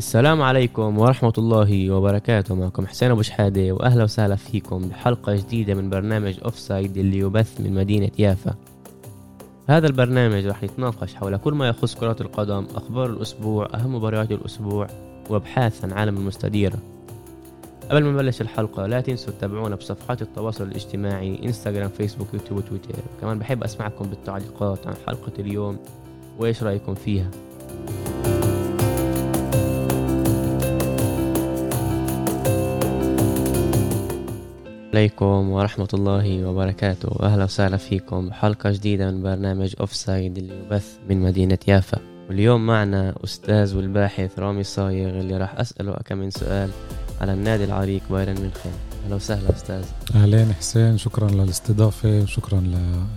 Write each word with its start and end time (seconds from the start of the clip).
السلام 0.00 0.42
عليكم 0.42 0.98
ورحمة 0.98 1.32
الله 1.38 1.90
وبركاته. 1.90 2.54
معكم 2.54 2.86
حسين 2.86 3.10
أبو 3.10 3.22
شحادة 3.22 3.72
وأهلا 3.72 4.04
وسهلا 4.04 4.36
فيكم 4.36 4.88
بحلقة 4.88 5.36
جديدة 5.36 5.74
من 5.74 5.90
برنامج 5.90 6.38
Offside 6.44 6.96
اللي 6.98 7.18
يبث 7.18 7.60
من 7.60 7.74
مدينة 7.74 8.10
يافا. 8.18 8.54
هذا 9.66 9.86
البرنامج 9.86 10.46
راح 10.46 10.62
يتناقش 10.62 11.14
حول 11.14 11.36
كل 11.36 11.54
ما 11.54 11.68
يخص 11.68 11.94
كرة 11.94 12.16
القدم 12.20 12.66
أخبار 12.74 13.10
الأسبوع 13.10 13.68
أهم 13.74 13.94
مباريات 13.94 14.32
الأسبوع 14.32 14.86
وأبحاث 15.30 15.84
عن 15.84 15.92
عالم 15.92 16.16
المستديرة. 16.16 16.78
قبل 17.90 18.04
ما 18.04 18.10
نبلش 18.10 18.40
الحلقة 18.40 18.86
لا 18.86 19.00
تنسوا 19.00 19.32
تتابعونا 19.32 19.76
بصفحات 19.76 20.22
التواصل 20.22 20.64
الاجتماعي 20.64 21.40
إنستغرام 21.44 21.88
فيسبوك 21.88 22.28
يوتيوب 22.34 22.58
وتويتر. 22.58 22.94
كمان 23.20 23.38
بحب 23.38 23.64
أسمعكم 23.64 24.06
بالتعليقات 24.06 24.86
عن 24.86 24.94
حلقة 25.06 25.32
اليوم 25.38 25.78
وإيش 26.38 26.62
رأيكم 26.62 26.94
فيها؟ 26.94 27.30
عليكم 34.94 35.50
ورحمة 35.50 35.88
الله 35.94 36.46
وبركاته. 36.46 37.08
أهلا 37.22 37.44
وسهلا 37.44 37.76
فيكم. 37.76 38.28
بحلقة 38.28 38.70
جديدة 38.70 39.10
من 39.10 39.22
برنامج 39.22 39.74
أوف 39.80 39.94
سايد 39.94 40.38
اللي 40.38 40.58
يبث 40.58 40.98
من 41.08 41.20
مدينة 41.20 41.58
يافا. 41.68 41.98
واليوم 42.28 42.66
معنا 42.66 43.14
أستاذ 43.24 43.76
والباحث 43.76 44.38
رامي 44.38 44.62
صايغ 44.62 45.20
اللي 45.20 45.36
راح 45.36 45.60
أسأله 45.60 45.92
كم 45.92 46.18
من 46.18 46.30
سؤال 46.30 46.70
على 47.20 47.32
النادي 47.32 47.64
العريق 47.64 48.02
بايرن 48.10 48.34
ميونخ. 48.34 48.66
أهلا 49.04 49.14
وسهلا 49.14 49.50
أستاذ. 49.50 49.84
أهلين 50.14 50.52
حسين. 50.52 50.98
شكرا 50.98 51.30
للاستضافة 51.30 52.20
وشكرا 52.22 52.60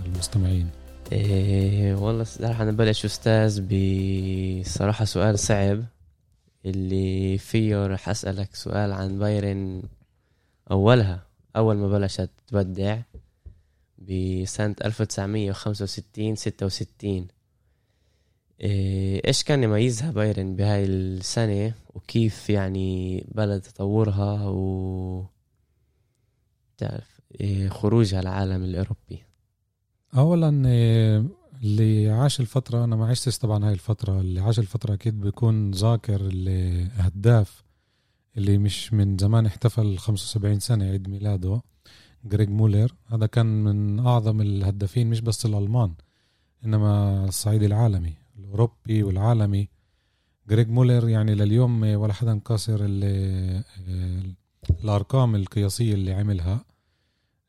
للمستمعين. 0.06 0.68
إيه 1.12 1.94
والله 1.94 2.26
راح 2.40 2.62
نبلش 2.62 3.04
أستاذ 3.04 3.60
بصراحة 3.60 5.04
سؤال 5.04 5.38
صعب 5.38 5.80
اللي 6.66 7.38
فيه 7.38 7.86
راح 7.86 8.08
أسألك 8.08 8.54
سؤال 8.54 8.92
عن 8.92 9.18
بايرن 9.18 9.82
أولها. 10.70 11.23
أول 11.56 11.76
ما 11.76 11.88
بلشت 11.88 12.30
تبدع 12.46 13.00
بسنة 13.98 14.74
1965 14.84 16.36
66 16.36 17.28
إيش 18.60 19.42
كان 19.42 19.62
يميزها 19.62 20.10
بايرن 20.10 20.56
بهاي 20.56 20.84
السنة؟ 20.84 21.74
وكيف 21.94 22.50
يعني 22.50 23.20
بلد 23.34 23.60
تطورها؟ 23.60 24.48
و 24.48 25.26
تعرف 26.78 27.20
إيه 27.40 27.68
خروجها 27.68 28.20
العالم 28.20 28.64
الأوروبي. 28.64 29.22
أولا 30.16 30.68
إيه، 30.68 31.24
اللي 31.62 32.10
عاش 32.10 32.40
الفترة 32.40 32.84
أنا 32.84 32.96
ما 32.96 33.06
عشتش 33.06 33.38
طبعا 33.38 33.64
هاي 33.66 33.72
الفترة 33.72 34.20
اللي 34.20 34.40
عاش 34.40 34.58
الفترة 34.58 34.94
أكيد 34.94 35.20
بيكون 35.20 35.70
ذاكر 35.70 36.20
الهداف 36.20 37.63
اللي 38.36 38.58
مش 38.58 38.92
من 38.92 39.18
زمان 39.18 39.46
احتفل 39.46 39.98
75 39.98 40.60
سنة 40.60 40.84
عيد 40.84 41.08
ميلاده 41.08 41.62
جيرد 42.24 42.48
مولر. 42.48 42.94
هذا 43.06 43.26
كان 43.26 43.64
من 43.64 44.06
أعظم 44.06 44.40
الهدافين 44.40 45.10
مش 45.10 45.20
بس 45.20 45.46
الألمان 45.46 45.94
إنما 46.64 47.24
الصعيد 47.24 47.62
العالمي 47.62 48.14
الأوروبي 48.38 49.02
والعالمي. 49.02 49.68
جيرد 50.48 50.68
مولر 50.68 51.08
يعني 51.08 51.34
لليوم 51.34 51.82
ولا 51.82 52.12
حدا 52.12 52.38
كاسر 52.38 52.80
الأرقام 54.70 55.34
القياسية 55.34 55.94
اللي 55.94 56.12
عملها. 56.12 56.64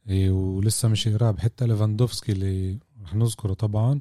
إيه، 0.10 0.32
ولسه 0.32 0.88
مش 0.88 1.08
قراب 1.08 1.40
حتى 1.40 1.68
ليفاندوفسكي 1.68 2.32
اللي 2.32 2.80
رح 3.04 3.16
نذكره 3.16 3.54
طبعا 3.54 4.00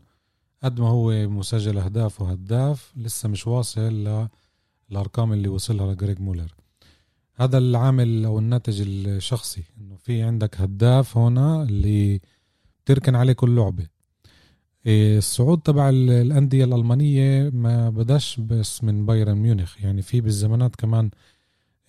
قد 0.62 0.81
ما 0.81 0.89
هو 0.89 1.29
مسجل 1.29 1.79
أهداف 1.79 2.21
وهداف 2.21 2.93
لسه 2.97 3.29
مش 3.29 3.47
واصل 3.47 4.29
للأرقام 4.91 5.33
اللي 5.33 5.49
وصلها 5.49 5.93
لجيرد 5.92 6.20
مولر. 6.21 6.55
هذا 7.37 7.59
العامل 7.59 8.25
أو 8.25 8.39
الناتج 8.39 8.83
الشخصي 8.87 9.62
إنه 9.81 9.97
في 9.97 10.22
عندك 10.22 10.61
هداف 10.61 11.17
هنا 11.19 11.62
اللي 11.62 12.21
بتركن 12.87 13.15
عليه 13.15 13.33
كل 13.33 13.56
لعبة. 13.56 13.87
إيه، 14.87 15.19
الصعود 15.19 15.61
تبع 15.61 15.89
الأندية 15.89 16.65
الألمانية 16.65 17.50
ما 17.50 17.91
بداش 17.91 18.41
بس 18.41 18.84
من 18.84 19.06
بايرن 19.06 19.34
ميونخ 19.34 19.81
يعني 19.81 20.03
في 20.03 20.21
بالزمانات 20.21 20.77
كمان 20.77 21.11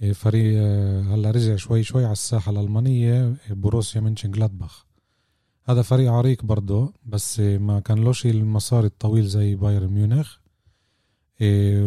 إيه، 0.02 0.14
فريق 0.14 0.58
آه، 0.62 1.02
هلا 1.02 1.32
رجع 1.32 1.56
شوي 1.56 1.84
شوي 1.84 2.04
على 2.04 2.12
الساحة 2.12 2.52
الألمانية 2.52 3.36
بوروسيا 3.50 4.02
منشن 4.02 4.32
جلادباخ 4.32 4.86
هذا 5.70 5.82
فريق 5.82 6.12
عريق 6.12 6.46
برضه 6.46 6.94
بس 7.06 7.40
ما 7.40 7.80
كان 7.80 7.98
لوش 7.98 8.26
المسار 8.26 8.86
الطويل 8.86 9.26
زي 9.26 9.56
بايرن 9.56 9.88
ميونخ. 9.88 10.38
إيه، 10.38 10.45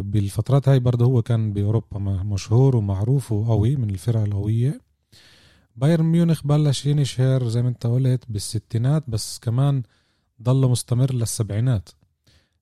بالفترات 0.03 0.69
هاي 0.69 0.79
برضه 0.79 1.05
هو 1.05 1.23
كان 1.23 1.53
بأوروبا 1.53 1.99
مشهور 2.23 2.77
ومعروف 2.77 3.33
وقوي 3.33 3.77
من 3.77 3.91
الفرق 3.91 4.21
القوية. 4.21 4.81
بايرن 5.77 6.05
ميونخ 6.05 6.47
بلش 6.47 6.87
ينشهر 6.87 7.49
زي 7.49 7.63
ما 7.63 7.69
انت 7.69 7.87
قلت 7.87 8.25
بالستينات 8.29 9.05
بس 9.11 9.39
كمان 9.39 9.83
ضل 10.43 10.69
مستمر 10.71 11.15
للسبعينات. 11.15 11.89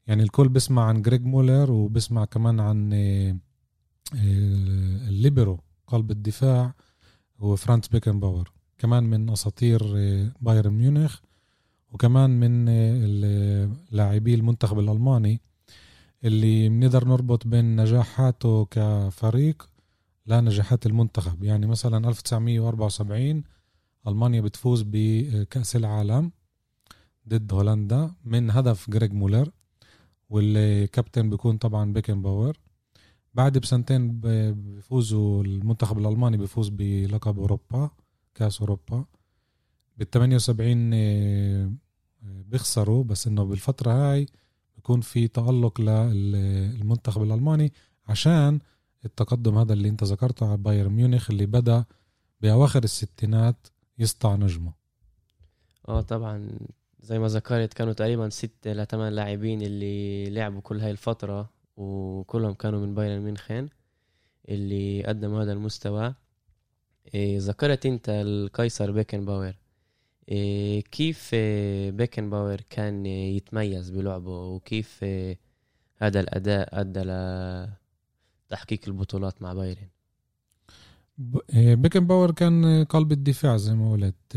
يعني 0.07 0.23
الكل 0.23 0.49
بيسمع 0.49 0.85
عن 0.85 1.03
جيرد 1.03 1.25
مولر 1.25 1.73
وبيسمع 1.73 2.25
كمان 2.25 2.61
عن 2.61 2.93
إيه، 2.93 3.37
إيه، 4.15 4.21
الليبرو 5.09 5.61
قلب 5.87 6.11
الدفاع 6.11 6.75
هو 7.39 7.57
فرانز 7.57 7.89
بيكن 7.89 8.21
باور 8.21 8.53
كمان 8.79 9.05
من 9.05 9.31
أساطير 9.31 9.83
بايرن 10.41 10.73
ميونخ 10.73 11.21
وكمان 11.93 12.31
من 12.31 12.65
لاعبي 13.91 14.35
المنتخب 14.35 14.79
الألماني 14.79 15.41
اللي 16.27 16.69
بنقدر 16.69 17.09
نربط 17.09 17.47
بين 17.47 17.81
نجاحاته 17.81 18.65
كفريق 18.71 19.69
لنجاحات 20.27 20.87
المنتخب. 20.87 21.45
يعني 21.45 21.67
مثلا 21.67 22.09
1974 22.09 23.43
ألمانيا 24.07 24.41
بتفوز 24.41 24.85
بكأس 24.87 25.77
العالم 25.77 26.33
ضد 27.29 27.53
هولندا 27.53 28.11
من 28.25 28.51
هدف 28.51 28.91
جيرد 28.91 29.13
مولر 29.13 29.51
والكابتن 30.31 31.31
بيكن 31.31 31.57
طبعا 31.59 31.93
بيكن 31.93 32.23
باور 32.23 32.57
بعد 33.35 33.59
بسنتين 33.59 34.21
بيفوزوا 34.21 35.45
المنتخب 35.45 35.99
الألماني 35.99 36.37
بيفوز 36.37 36.69
بلقب 36.69 37.39
أوروبا 37.39 37.91
كأس 38.35 38.61
أوروبا. 38.61 39.05
بال 39.97 40.11
78 40.11 40.91
آه، 40.95 41.71
بيخسروا 42.23 43.05
بس 43.05 43.27
إنه 43.27 43.45
بالفترة 43.45 43.93
هاي 43.93 44.27
يكون 44.87 45.01
في 45.01 45.29
تألق 45.29 45.81
للمنتخب 45.81 47.23
الألماني 47.23 47.73
عشان 48.09 48.59
التقدم 49.05 49.59
هذا 49.59 49.73
اللي 49.73 49.89
انت 49.89 50.05
ذكرته 50.05 50.49
على 50.49 50.57
بايرن 50.57 50.93
ميونخ 50.93 51.31
اللي 51.31 51.47
بدأ 51.47 51.85
بأواخر 52.41 52.85
الستينات 52.85 53.67
يسطع 53.99 54.35
نجمه. 54.35 54.73
آه 55.89 56.01
طبعا 56.01 56.51
زي 57.01 57.19
ما 57.19 57.29
ذكرت 57.29 57.75
كانوا 57.75 57.93
تقريبا 57.93 58.29
ستة 58.29 58.73
لثمان 58.73 59.13
لاعبين 59.13 59.63
اللي 59.63 60.31
لعبوا 60.31 60.61
كل 60.61 60.81
هاي 60.81 60.91
الفترة 60.91 61.51
وكلهم 61.77 62.55
كانوا 62.55 62.87
من 62.87 62.95
بايرن 62.95 63.23
ميونخ 63.23 63.69
اللي 64.49 65.05
قدموا 65.05 65.43
هذا 65.43 65.53
المستوى. 65.53 66.15
إيه 67.15 67.39
ذكرت 67.39 67.87
انت 67.87 68.09
القيصر 68.09 68.91
بيكن 68.91 69.25
باور 69.25 69.55
كيف 70.91 71.35
إيه، 71.35 71.91
بيكن 71.91 72.31
باور 72.31 72.61
كان 72.71 73.07
يتميز 73.07 73.91
بلعبه؟ 73.91 74.45
وكيف 74.47 75.03
إيه، 75.03 75.39
هذا 75.97 76.21
الأداء 76.21 76.81
أدى 76.81 77.01
لتحقيق 78.51 78.81
البطولات 78.87 79.43
مع 79.43 79.53
بايرن؟ 79.53 79.89
بيكن 81.55 82.07
باور 82.07 82.31
كان 82.31 82.85
قلب 82.85 83.13
الدفاع 83.13 83.57
زي 83.57 83.75
ما 83.75 83.93
قلت. 83.93 84.37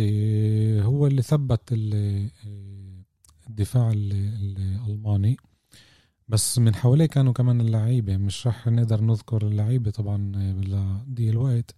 هو 0.85 1.07
اللي 1.07 1.21
ثبت 1.21 1.61
الدفاع 3.49 3.91
الألماني. 3.91 5.37
بس 6.27 6.59
من 6.59 6.75
حواليه 6.75 7.05
كانوا 7.05 7.33
كمان 7.33 7.61
اللعيبة. 7.61 8.17
مش 8.17 8.47
رح 8.47 8.67
نقدر 8.67 9.01
نذكر 9.01 9.47
اللعيبة 9.47 9.91
طبعا 9.91 10.31
لضيق 10.65 11.29
الوقت 11.29 11.75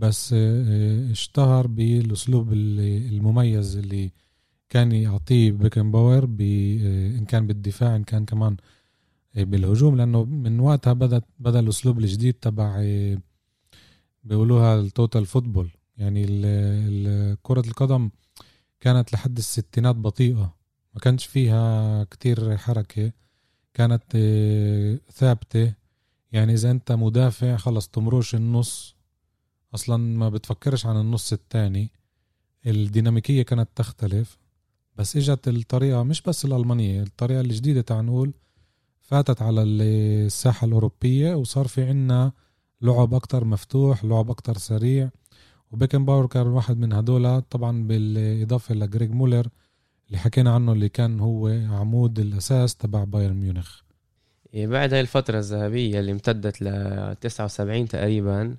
بس 0.00 0.32
آه، 0.32 0.38
آه، 0.38 1.12
اشتهر 1.12 1.66
بالأسلوب 1.66 2.52
المميز 2.52 3.76
اللي 3.76 4.12
كان 4.68 4.92
يعطيه 4.92 5.52
بيكن 5.52 5.90
باور 5.90 6.24
آه، 6.24 7.18
إن 7.18 7.24
كان 7.24 7.46
بالدفاع 7.46 7.96
إن 7.96 8.04
كان 8.04 8.24
كمان 8.24 8.56
بالهجوم 9.34 9.96
لأنه 9.96 10.24
من 10.24 10.60
وقتها 10.60 10.92
بدأ 10.92 11.22
بدأ 11.38 11.60
الأسلوب 11.60 11.98
الجديد 11.98 12.34
تبع 12.34 12.84
بيقولوها 14.24 14.80
ال 14.80 14.88
total 14.88 15.26
football 15.26 15.70
يعني 15.96 16.26
كرة 17.42 17.60
القدم 17.66 18.10
كانت 18.80 19.12
لحد 19.12 19.38
الستينات 19.38 19.96
بطيئة 19.96 20.54
ما 20.94 21.00
كانش 21.00 21.26
فيها 21.26 22.04
كتير 22.04 22.56
حركة 22.56 23.12
كانت 23.74 24.16
ثابتة. 25.12 25.74
يعني 26.32 26.52
إذا 26.52 26.70
أنت 26.70 26.92
مدافع 26.92 27.56
خلص 27.56 27.88
تمرقش 27.88 28.34
النص 28.34 28.99
أصلا 29.74 29.96
ما 29.96 30.28
بتفكرش 30.28 30.86
عن 30.86 30.96
النص 31.00 31.32
الثاني. 31.32 31.90
الديناميكية 32.66 33.42
كانت 33.42 33.68
تختلف 33.76 34.38
بس 34.96 35.16
إجت 35.16 35.48
الطريقة 35.48 36.02
مش 36.02 36.22
بس 36.22 36.44
الألمانية 36.44 37.02
الطريقة 37.02 37.40
الجديدة 37.40 37.80
تعال 37.80 38.06
نقول 38.06 38.32
فاتت 39.00 39.42
على 39.42 39.62
الساحة 39.62 40.66
الأوروبية 40.66 41.34
وصار 41.34 41.68
في 41.68 41.84
عنا 41.84 42.32
لعب 42.82 43.14
أكتر 43.14 43.44
مفتوح 43.44 44.04
لعب 44.04 44.30
أكتر 44.30 44.58
سريع. 44.58 45.10
وبيكن 45.70 46.04
باور 46.04 46.26
كان 46.26 46.46
واحد 46.46 46.78
من 46.78 46.92
هدول 46.92 47.40
طبعا 47.40 47.82
بالإضافة 47.86 48.74
لجيرد 48.74 49.10
مولر 49.10 49.48
اللي 50.06 50.18
حكينا 50.18 50.54
عنه 50.54 50.72
اللي 50.72 50.88
كان 50.88 51.20
هو 51.20 51.48
عمود 51.48 52.18
الأساس 52.18 52.76
تبع 52.76 53.04
بايرن 53.04 53.34
ميونخ. 53.36 53.80
إيه، 54.54 54.66
بعد 54.66 54.92
هاي 54.92 55.00
الفترة 55.00 55.38
الذهبية 55.38 56.00
اللي 56.00 56.12
امتدت 56.12 56.62
ل 56.62 57.16
79 57.20 57.88
تقريبا 57.88 58.56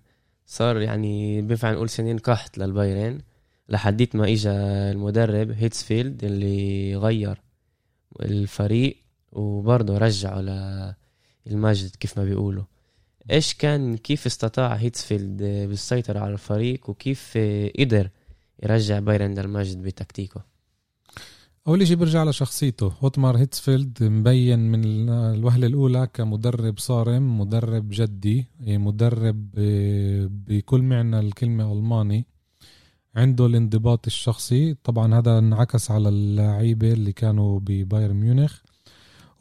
صار 0.52 0.82
يعني 0.82 1.42
بينفع 1.42 1.72
نقول 1.72 1.90
سنين 1.90 2.18
قحط 2.18 2.58
للبايرن 2.58 3.22
لحديت 3.70 4.16
ما 4.16 4.24
اجى 4.28 4.50
المدرب 4.92 5.52
هيتسفيلد 5.52 6.24
اللي 6.24 6.96
غير 6.96 7.42
الفريق 8.22 8.98
وبرضه 9.32 9.98
رجعه 9.98 10.42
للمجد 11.46 11.96
كيف 11.96 12.18
ما 12.18 12.24
بيقولوا. 12.26 12.64
إيش 13.32 13.54
كان 13.54 13.98
كيف 13.98 14.26
استطاع 14.26 14.74
هيتسفيلد 14.74 15.44
بالسيطرة 15.44 16.20
على 16.20 16.34
الفريق 16.34 16.90
وكيف 16.90 17.38
قدر 17.80 18.10
يرجع 18.64 19.00
بايرن 19.00 19.40
للمجد 19.40 19.82
بتكتيكه؟ 19.82 20.51
أول 21.68 21.88
شيء 21.88 21.98
برجع 21.98 22.24
لشخصيته. 22.24 22.92
اوتمار 23.04 23.38
هيتسفيلد 23.38 24.04
مبين 24.04 24.72
من 24.72 25.10
الوهلة 25.10 25.68
الأولى 25.68 26.08
كمدرب 26.14 26.78
صارم 26.80 27.40
مدرب 27.40 27.90
جدي 27.90 28.48
مدرب 28.60 29.50
آه، 29.58 30.30
بكل 30.32 30.82
معنى 30.82 31.20
الكلمة 31.20 31.74
ألماني. 31.74 32.26
عنده 33.16 33.46
الانضباط 33.46 34.06
الشخصي. 34.08 34.74
طبعا 34.84 35.20
هذا 35.20 35.38
انعكس 35.40 35.92
على 35.92 36.10
اللعيبة 36.10 36.94
اللي 36.94 37.14
كانوا 37.14 37.60
ببايرن 37.60 38.16
ميونخ. 38.16 38.60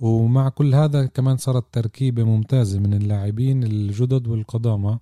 ومع 0.00 0.48
كل 0.48 0.74
هذا 0.74 1.06
كمان 1.06 1.36
صارت 1.36 1.64
تركيبة 1.74 2.24
ممتازة 2.24 2.78
من 2.78 2.94
اللاعبين 2.94 3.64
الجدد 3.64 4.28
والقدامى. 4.28 4.98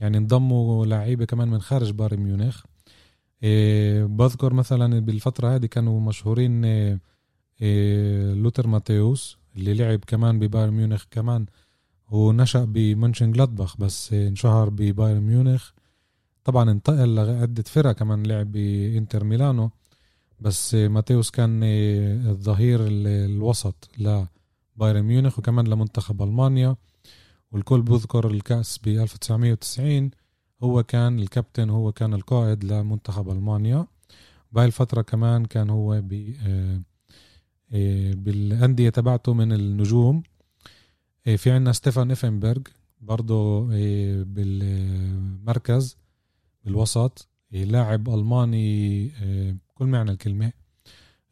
يعني 0.00 0.18
انضموا 0.18 0.86
لعيبة 0.86 1.24
كمان 1.24 1.48
من 1.48 1.60
خارج 1.60 1.90
بايرن 1.90 2.20
ميونخ. 2.20 2.62
إيه 2.64 2.69
بذكر 4.06 4.52
مثلا 4.54 5.00
بالفترة 5.00 5.54
هذه 5.54 5.66
كانوا 5.66 6.00
مشهورين 6.00 6.64
إيه 6.64 7.00
إيه 7.62 8.34
لوثر 8.34 8.66
ماتيوس 8.66 9.38
اللي 9.56 9.74
لعب 9.74 10.00
كمان 10.06 10.38
ببايرن 10.38 10.72
ميونخ 10.72 11.04
كمان 11.10 11.46
هو 12.08 12.32
نشأ 12.32 12.64
بمنشن 12.64 13.32
جلادباخ 13.32 13.76
بس 13.76 14.12
انشهر 14.12 14.68
ببايرن 14.70 15.20
ميونخ. 15.20 15.70
طبعا 16.44 16.70
انتقل 16.70 17.14
لعدة 17.14 17.62
فرق 17.66 17.92
كمان 17.92 18.26
لعب 18.26 18.52
بإنتر 18.52 19.24
ميلانو 19.24 19.70
بس 20.40 20.74
ماتيوس 20.74 21.30
كان 21.30 21.60
الظهير 22.30 22.80
الوسط 22.86 23.90
لبايرن 23.98 25.02
ميونخ 25.02 25.38
وكمان 25.38 25.68
لمنتخب 25.68 26.22
ألمانيا. 26.22 26.76
والكل 27.52 27.82
بذكر 27.82 28.30
الكأس 28.30 28.78
ب 28.78 28.88
1990 28.88 30.10
هو 30.62 30.82
كان 30.82 31.18
الكابتن 31.18 31.70
هو 31.70 31.92
كان 31.92 32.14
القائد 32.14 32.64
لمنتخب 32.64 33.30
ألمانيا. 33.30 33.86
بهاي 34.52 34.66
الفترة 34.66 35.02
كمان 35.02 35.44
كان 35.44 35.70
هو 35.70 36.00
ب 36.00 36.34
آه، 36.46 36.80
آه، 37.72 38.14
بالأندية 38.14 38.90
تبعته 38.90 39.34
من 39.34 39.52
النجوم. 39.52 40.22
آه، 41.26 41.36
في 41.36 41.50
عنا 41.50 41.72
ستيفان 41.72 42.10
إفنبرغ 42.10 42.62
برضه 43.00 43.66
بالمركز 44.24 45.96
بالوسط 46.64 47.28
لاعب 47.52 48.08
ألماني 48.08 49.08
كل 49.74 49.86
معنى 49.86 50.10
الكلمة. 50.10 50.52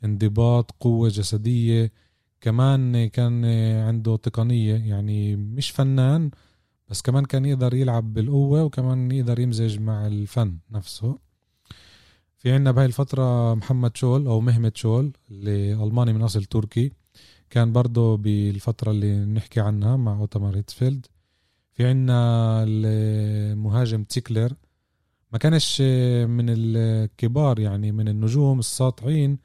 انضباط 0.05 0.71
قوة 0.81 1.09
جسدية. 1.09 1.93
كمان 2.41 3.07
كان 3.09 3.45
عنده 3.87 4.17
تقنية 4.17 4.75
يعني 4.75 5.37
مش 5.37 5.71
فنان 5.71 6.31
بس 6.91 7.03
كمان 7.03 7.25
كان 7.25 7.45
يقدر 7.45 7.75
يلعب 7.75 8.15
بالقوة 8.15 8.65
وكمان 8.65 9.11
يقدر 9.11 9.39
يمزج 9.39 9.81
مع 9.81 10.07
الفن 10.07 10.59
نفسه. 10.71 11.19
في 12.37 12.53
عنا 12.53 12.71
بهاي 12.71 12.87
الفترة 12.87 13.55
محمد 13.55 13.97
شول 13.97 14.27
أو 14.27 14.41
مهمة 14.41 14.73
شول 14.75 15.13
اللي 15.31 15.73
ألماني 15.73 16.13
من 16.13 16.23
أصل 16.23 16.45
تركي. 16.45 16.93
كان 17.51 17.73
برضه 17.73 18.17
بالفترة 18.17 18.91
اللي 18.91 19.25
نحكي 19.25 19.61
عنها 19.61 19.97
مع 19.97 20.19
أوتمار 20.19 20.57
هيتسفيلد 20.57 21.07
في 21.73 21.87
عنا 21.87 22.65
المهاجم 22.69 24.05
زيكلر. 24.05 24.53
ما 25.33 25.39
كانش 25.39 25.81
من 26.27 26.47
الكبار 26.49 27.59
يعني 27.59 27.93
من 27.93 28.09
النجوم 28.09 28.59
الساطعين 28.59 29.39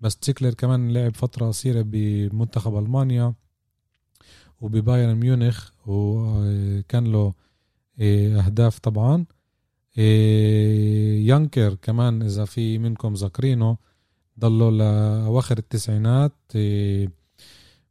بس 0.00 0.16
زيكلر 0.16 0.54
كمان 0.54 0.92
لعب 0.92 1.16
فترة 1.16 1.46
قصيرة 1.46 1.82
بمنتخب 1.82 2.78
ألمانيا. 2.78 3.34
وببايرن 4.60 5.14
ميونخ 5.14 5.70
وكان 5.86 7.12
له 7.12 7.32
آه، 8.00 8.40
أهداف 8.40 8.78
طبعا. 8.78 9.24
آه، 9.98 11.14
يانكر 11.14 11.74
كمان 11.74 12.22
إذا 12.22 12.44
في 12.44 12.78
منكم 12.78 13.14
ذاكرينه 13.14 13.76
ضلوا 14.40 14.70
لأواخر 14.70 15.58
التسعينات 15.58 16.32
آه، 16.56 17.08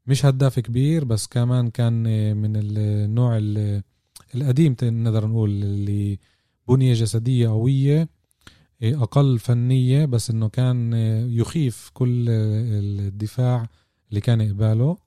مش 0.07 0.25
هداف 0.25 0.59
كبير 0.59 1.05
بس 1.05 1.27
كمان 1.27 1.69
كان 1.69 1.93
من 2.37 2.53
النوع 2.55 3.37
القديم 4.35 4.75
نقدر 4.83 5.27
نقول 5.27 5.49
اللي 5.49 6.19
بنية 6.67 6.93
جسدية 6.93 7.47
قوية 7.49 8.09
أقل 8.83 9.39
فنية 9.39 10.05
بس 10.05 10.29
إنه 10.29 10.49
كان 10.49 10.93
يخيف 11.33 11.91
كل 11.93 12.29
الدفاع 12.29 13.69
اللي 14.09 14.21
كان 14.21 14.41
قباله 14.41 14.97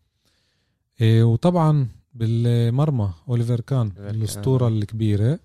وطبعا 1.02 1.88
بالمرمى 2.14 3.10
أوليفر 3.28 3.60
كان 3.60 3.92
الأسطورة 3.98 4.68
الكبيرة 4.68 5.38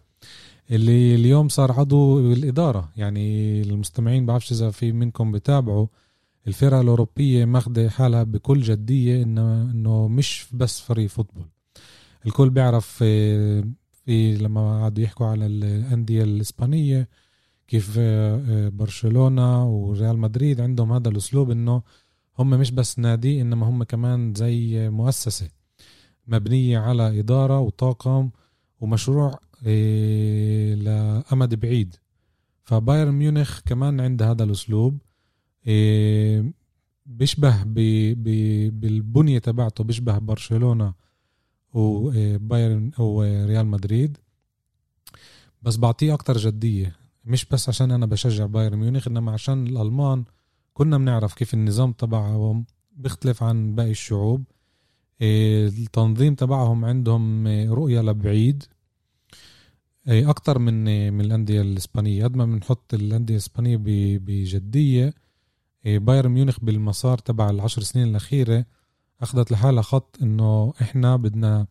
اللي 0.72 1.16
اليوم 1.16 1.50
صار 1.50 1.72
عضو 1.72 2.30
بالإدارة. 2.30 2.90
يعني 2.98 3.62
المستمعين 3.62 4.26
بعرفش 4.26 4.52
إذا 4.52 4.72
في 4.72 4.92
منكم 4.92 5.32
بتابعوا 5.32 5.88
الفرقة 6.48 6.82
الأوروبية 6.82 7.46
ماخدة 7.46 7.90
حالها 7.90 8.24
بكل 8.24 8.62
جدية 8.62 9.24
إنه 9.24 9.62
إنه 9.72 10.08
مش 10.08 10.46
بس 10.52 10.80
فريق 10.80 11.10
فوتبول. 11.10 11.46
الكل 12.26 12.50
بيعرف 12.50 13.04
إيه، 13.04 13.64
في 14.06 14.36
لما 14.36 14.82
قعدوا 14.82 15.04
يحكوا 15.04 15.28
على 15.28 15.46
الأندية 15.46 16.24
الإسبانية 16.24 17.10
كيف 17.68 17.96
آه، 18.00 18.70
برشلونة 18.70 19.70
وريال 19.70 20.18
مدريد 20.18 20.62
عندهم 20.62 20.94
هذا 20.94 21.10
الأسلوب 21.10 21.52
إنه 21.52 21.82
هم 22.40 22.50
مش 22.50 22.72
بس 22.72 23.00
نادي 23.00 23.42
إنما 23.42 23.70
هم 23.70 23.84
كمان 23.84 24.34
زي 24.34 24.90
مؤسسة 24.90 25.50
مبنية 26.28 26.80
على 26.80 27.20
إدارة 27.20 27.60
وطاقم 27.60 28.30
ومشروع 28.80 29.40
آه، 29.66 30.74
لأمد 30.74 31.56
بعيد. 31.60 31.96
فبايرن 32.64 33.12
ميونخ 33.12 33.60
كمان 33.66 34.00
عنده 34.02 34.32
هذا 34.32 34.44
الأسلوب 34.44 34.98
بيشبه 37.06 37.64
بالبنية 38.70 39.40
تبعته 39.40 39.84
بيشبه 39.84 40.18
برشلونة 40.18 40.94
وبايرن 41.74 42.92
وريال 43.00 43.68
مدريد. 43.68 44.18
بس 45.62 45.78
بعطيه 45.78 46.14
أكتر 46.14 46.38
جدية 46.38 46.96
مش 47.26 47.46
بس 47.46 47.70
عشان 47.70 47.92
أنا 47.92 48.06
بشجع 48.06 48.46
بايرن 48.46 48.78
ميونخ 48.78 49.08
إنما 49.08 49.32
عشان 49.32 49.68
الألمان 49.68 50.24
كنا 50.78 50.98
بنعرف 50.98 51.34
كيف 51.34 51.54
النظام 51.54 51.92
تبعهم 51.92 52.66
بيختلف 52.92 53.44
عن 53.44 53.76
باقي 53.76 53.92
الشعوب. 53.92 54.44
التنظيم 55.22 56.36
تبعهم 56.36 56.86
عندهم 56.86 57.48
رؤية 57.48 58.02
لبعيد. 58.02 58.64
أكتر 60.08 60.60
من 60.60 60.84
من 61.14 61.22
الأندية 61.22 61.62
الإسبانية. 61.62 62.24
قد 62.24 62.36
ما 62.36 62.46
بنحط 62.46 62.94
الأندية 62.94 63.34
الإسبانية 63.34 63.78
بجدية 64.18 65.14
بايرن 65.86 66.32
ميونخ 66.32 66.60
بالمسار 66.60 67.18
تبع 67.18 67.50
العشر 67.50 67.82
سنين 67.82 68.08
الأخيرة 68.08 68.66
أخذت 69.22 69.52
لحالها 69.52 69.82
خط 69.82 70.18
إنه 70.22 70.74
إحنا 70.82 71.16
بدنا 71.16 71.68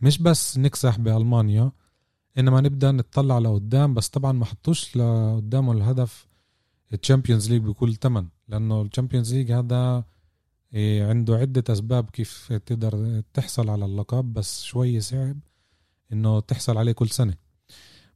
مش 0.00 0.18
بس 0.18 0.58
نكسح 0.58 0.98
بألمانيا 0.98 1.72
إنما 2.38 2.60
نبدأ 2.60 2.92
نطلع 2.92 3.38
لقدام. 3.38 3.94
بس 3.94 4.08
طبعا 4.08 4.32
ما 4.32 4.44
حطوش 4.44 4.96
لقدامه 4.96 5.72
الهدف 5.72 6.29
ال 6.92 6.98
Champions 6.98 7.50
League 7.50 7.62
بكل 7.62 7.94
ثمن 7.94 8.26
لأنه 8.48 8.82
ال 8.82 8.87
Champions 8.87 9.34
League 9.34 9.52
هذا 9.52 10.04
إيه، 10.74 11.06
عنده 11.06 11.36
عدة 11.36 11.64
أسباب 11.72 12.10
كيف 12.10 12.52
تقدر 12.52 13.22
تحصل 13.34 13.70
على 13.70 13.84
اللقب 13.84 14.32
بس 14.32 14.62
شوي 14.62 15.00
صعب 15.00 15.38
إنه 16.12 16.40
تحصل 16.40 16.78
عليه 16.78 16.92
كل 16.92 17.08
سنة. 17.08 17.34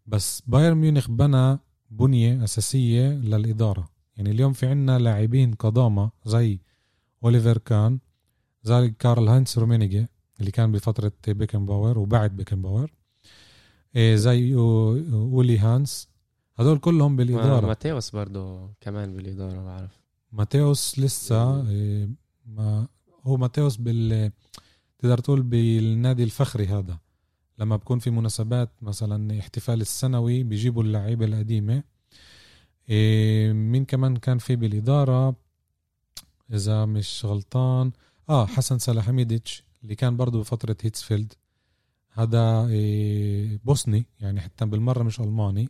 بس 0.06 0.42
بايرن 0.46 0.76
ميونخ 0.76 1.10
بنى 1.10 1.58
بنية 1.90 2.44
أساسية 2.44 3.08
للإدارة. 3.08 3.88
يعني 4.16 4.30
اليوم 4.30 4.52
في 4.52 4.66
عنا 4.66 4.98
لاعبين 4.98 5.54
قدامى 5.54 6.10
زي 6.24 6.60
أوليفر 7.24 7.58
كان 7.58 7.98
زي 8.62 8.90
كارل 8.90 9.28
هاينز 9.28 9.58
رومينيجي 9.58 10.06
اللي 10.40 10.50
كان 10.50 10.72
بفترة 10.72 11.12
بيكن 11.28 11.66
باور 11.66 11.98
وبعد 11.98 12.36
بيكن 12.36 12.62
باور 12.62 12.92
إيه 13.96 14.16
زي 14.16 14.54
أولي 14.54 15.58
هونيس 15.58 16.08
هدول 16.56 16.78
كلهم 16.78 17.16
بالإدارة. 17.16 17.66
ماتيوس 17.66 18.10
برضه 18.10 18.70
كمان 18.80 19.16
بالإدارة 19.16 19.64
بعرف. 19.64 20.00
ماتيوس 20.32 20.98
لسه 20.98 21.68
إيه 21.68 22.08
ما 22.46 22.88
هو 23.22 23.36
ماتيوس 23.36 23.76
بال 23.76 24.32
تقدر 24.98 25.18
تقول 25.18 25.42
بالنادي 25.42 26.24
الفخري 26.24 26.66
هذا. 26.66 26.98
لما 27.58 27.76
بكون 27.76 27.98
في 27.98 28.10
مناسبات 28.10 28.70
مثلا 28.82 29.38
احتفال 29.40 29.80
السنوي 29.80 30.42
بيجيبوا 30.42 30.82
اللعيبة 30.82 31.24
القديمة. 31.24 31.82
إيه 32.88 33.52
مين 33.52 33.84
كمان 33.84 34.16
كان 34.16 34.38
في 34.38 34.56
بالإدارة؟ 34.56 35.36
إذا 36.52 36.84
مش 36.84 37.24
غلطان. 37.24 37.92
آه 38.28 38.46
حسن 38.46 38.78
سلاحميديتش 38.78 39.64
اللي 39.82 39.94
كان 39.94 40.16
برضه 40.16 40.40
بفترة 40.40 40.76
هيتسفيلد 40.82 41.32
هذا 42.10 42.66
إيه 42.66 43.60
بوسني 43.64 44.06
يعني 44.20 44.40
حتى 44.40 44.64
بالمرة 44.64 45.02
مش 45.02 45.20
ألماني. 45.20 45.68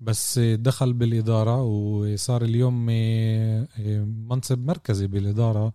بس 0.00 0.38
دخل 0.38 0.92
بالإدارة 0.92 1.62
وصار 1.62 2.44
اليوم 2.44 2.88
إيه 2.88 3.68
منصب 4.04 4.58
مركزي 4.66 5.06
بالإدارة 5.06 5.72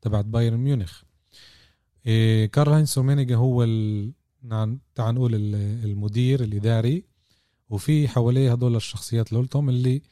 تبعت 0.00 0.24
بايرن 0.24 0.56
ميونخ. 0.56 1.02
إيه 2.06 2.46
كارل 2.46 2.72
هاينز 2.72 2.98
رومينيجي 2.98 3.36
هو 3.36 3.64
ال... 3.64 4.12
نعم 4.42 4.80
تعال 4.94 5.14
نقول 5.14 5.34
المدير 5.84 6.42
الإداري 6.42 7.04
وفي 7.70 8.08
حواليه 8.08 8.52
هدول 8.52 8.76
الشخصيات 8.76 9.28
اللي 9.28 9.40
قلتهم 9.40 9.68
اللي 9.68 10.02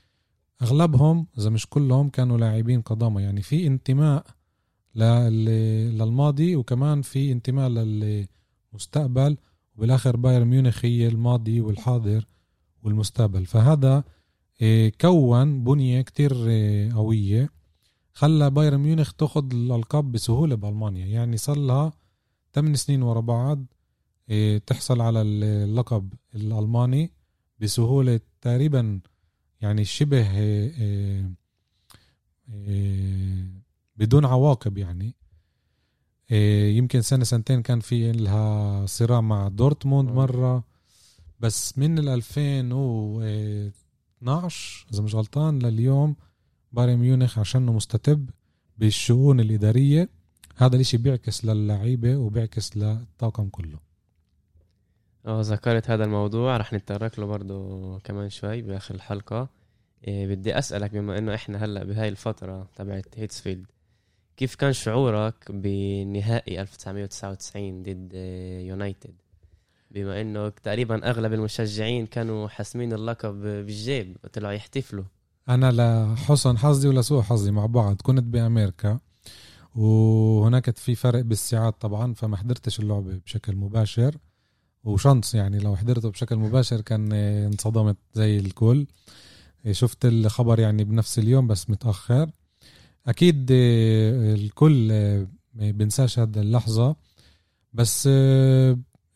أغلبهم 0.63 1.27
إذا 1.39 1.51
مش 1.51 1.67
كلهم 1.67 2.09
كانوا 2.09 2.39
لاعبين 2.39 2.81
قدامى 2.81 3.23
يعني 3.23 3.43
في 3.43 3.67
انتماء 3.67 4.27
للماضي 4.95 6.57
وكمان 6.57 7.03
في 7.03 7.33
انتماء 7.33 7.69
للمستقبل. 7.69 9.37
وبالآخر 9.77 10.17
بايرن 10.17 10.47
ميونخ 10.47 10.85
هي 10.85 11.09
الماضي 11.09 11.61
والحاضر. 11.61 12.27
والمستقبل. 12.83 13.47
فهذا 13.47 14.05
إيه، 14.63 14.93
كون 15.01 15.65
بنية 15.65 16.03
كتير 16.03 16.49
إيه، 16.49 16.93
قوية 16.93 17.51
خلى 18.13 18.51
بايرن 18.51 18.81
ميونخ 18.81 19.13
تأخذ 19.13 19.53
الألقاب 19.53 20.13
بسهولة 20.13 20.55
بألمانيا. 20.55 21.07
يعني 21.07 21.37
صار 21.37 21.57
لها 21.57 21.93
8 22.53 22.75
سنين 22.75 23.03
ورا 23.03 23.21
بعض 23.21 23.65
إيه، 24.31 24.59
تحصل 24.59 25.01
على 25.01 25.23
اللقب 25.23 26.15
الألماني 26.35 27.13
بسهولة 27.61 28.21
تقريبا 28.41 29.01
يعني 29.61 29.85
شبه 29.85 30.29
بدون 33.97 34.25
عواقب 34.25 34.79
يعني. 34.79 35.15
يمكن 36.77 37.03
سنة 37.03 37.25
سنتين 37.25 37.63
كان 37.63 37.81
في 37.81 38.13
لها 38.13 38.87
صراع 38.87 39.21
مع 39.21 39.49
دورتموند 39.49 40.11
مرة. 40.11 40.65
بس 41.41 41.79
من 41.79 41.99
ال 41.99 42.09
2012 42.09 44.87
إذا 44.93 45.03
مش 45.03 45.15
غلطان 45.15 45.59
لليوم 45.59 46.17
بايرن 46.73 46.97
ميونخ 46.97 47.39
عشانه 47.39 47.73
مستتب 47.73 48.31
بالشؤون 48.79 49.41
الإدارية. 49.41 50.09
هذا 50.57 50.77
الإشي 50.77 50.97
بيعكس 50.97 51.45
للعيبة 51.45 52.17
وبيعكس 52.17 52.77
للطاقم 52.77 53.49
كله. 53.49 53.79
آه 55.27 55.41
ذكرت 55.41 55.91
هذا 55.91 56.05
الموضوع 56.05 56.57
رح 56.57 56.73
نتطرق 56.73 57.21
له 57.21 57.27
برضه 57.27 57.99
كمان 57.99 58.31
شوي 58.31 58.63
بآخر 58.63 58.95
الحلقة. 58.95 59.49
إيه 60.09 60.27
بدي 60.27 60.59
أسألك 60.59 60.91
بما 60.91 61.19
إنه 61.19 61.35
إحنا 61.35 61.65
هلأ 61.65 61.85
بهاي 61.85 62.09
الفترة 62.09 62.69
تبعت 62.77 63.07
هيتسفيلد 63.17 63.67
كيف 64.37 64.55
كان 64.55 64.73
شعورك 64.73 65.53
بنهائي 65.53 66.61
1999 66.61 67.83
ضد 67.83 68.15
يونايتد 68.67 69.15
بما 69.97 70.21
إنه 70.21 70.49
تقريبا 70.49 71.11
أغلب 71.11 71.33
المشجعين 71.33 72.07
كانوا 72.07 72.49
حاسمين 72.49 72.93
اللقب 72.93 73.43
بالجيب 73.43 74.17
طلعوا 74.33 74.53
يحتفلوا. 74.53 75.05
أنا 75.49 75.73
لحسن 75.73 76.59
حظي 76.59 76.89
ولسوء 76.89 77.23
حظي 77.23 77.51
مع 77.51 77.67
بعض 77.67 77.97
كنت 78.03 78.25
بأمريكا 78.25 78.99
وهناك 79.75 80.77
في 80.79 80.95
فرق 80.95 81.21
بالساعات 81.21 81.81
طبعا 81.81 82.15
فما 82.15 82.37
حضرتش 82.37 82.81
اللعبة 82.81 83.21
بشكل 83.25 83.57
مباشر 83.57 84.17
وشانس 84.85 85.35
يعني 85.35 85.59
لو 85.59 85.77
حضرته 85.77 86.11
بشكل 86.11 86.37
مباشر 86.37 86.81
كان 86.81 87.13
انصدمت 87.13 87.97
زي 88.15 88.39
الكل. 88.39 88.87
شفت 89.71 90.05
الخبر 90.05 90.61
يعني 90.61 90.85
بنفس 90.85 91.19
اليوم 91.19 91.47
بس 91.47 91.71
متأخر. 91.71 92.31
أكيد 93.07 93.47
الكل 93.51 94.93
بنساش 95.55 96.19
هذا 96.19 96.41
اللحظة 96.41 96.97
بس 97.73 98.09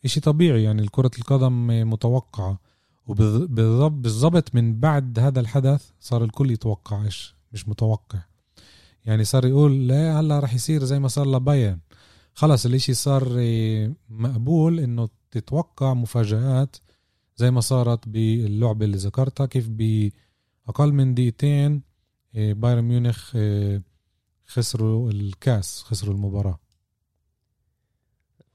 إشي 0.05 0.19
طبيعي 0.19 0.63
يعني 0.63 0.87
كرة 0.87 1.11
القدم 1.19 1.67
متوقعة. 1.89 2.59
وبالضبط 3.07 4.55
من 4.55 4.79
بعد 4.79 5.19
هذا 5.19 5.39
الحدث 5.39 5.89
صار 5.99 6.23
الكل 6.23 6.51
يتوقع 6.51 7.05
إيش 7.05 7.35
مش 7.53 7.67
متوقع. 7.69 8.19
يعني 9.05 9.23
صار 9.23 9.45
يقول 9.45 9.87
لا 9.87 10.19
هلا 10.19 10.39
رح 10.39 10.53
يصير 10.53 10.83
زي 10.83 10.99
ما 10.99 11.07
صار 11.07 11.27
لبايرن. 11.27 11.79
خلص 12.33 12.65
الإشي 12.65 12.93
صار 12.93 13.23
مقبول 14.09 14.79
إنه 14.79 15.09
تتوقع 15.31 15.93
مفاجآت 15.93 16.75
زي 17.37 17.51
ما 17.51 17.61
صارت 17.61 18.09
باللعبة 18.09 18.85
اللي 18.85 18.97
ذكرتها 18.97 19.45
كيف 19.45 19.69
بأقل 19.69 20.93
من 20.93 21.13
دقيقتين 21.13 21.81
آه، 22.35 22.53
بايرن 22.53 22.83
ميونخ 22.83 23.31
آه، 23.35 23.81
خسروا 24.45 25.11
الكاس 25.11 25.83
خسروا 25.83 26.15
المباراة. 26.15 26.59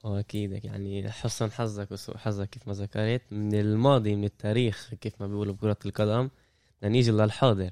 أكيد 0.07 0.65
يعني 0.65 1.11
حسن 1.11 1.53
حظك 1.53 1.93
وسوء 1.93 2.17
حظك 2.17 2.49
كيف 2.51 2.69
ما 2.69 2.75
ذكرت 2.75 3.23
من 3.31 3.55
الماضي 3.55 4.17
من 4.17 4.25
التاريخ 4.25 4.95
كيف 5.01 5.21
ما 5.21 5.27
بيقولوا 5.27 5.55
بكرة 5.55 5.77
القدم 5.87 6.29
نيجي 6.85 7.11
للحاضر. 7.11 7.71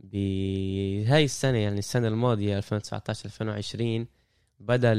بهاي 0.00 1.24
السنة 1.24 1.58
يعني 1.58 1.78
السنة 1.78 2.08
الماضية 2.08 2.56
2019 2.56 3.24
2020 3.26 4.06
بدأ 4.60 4.94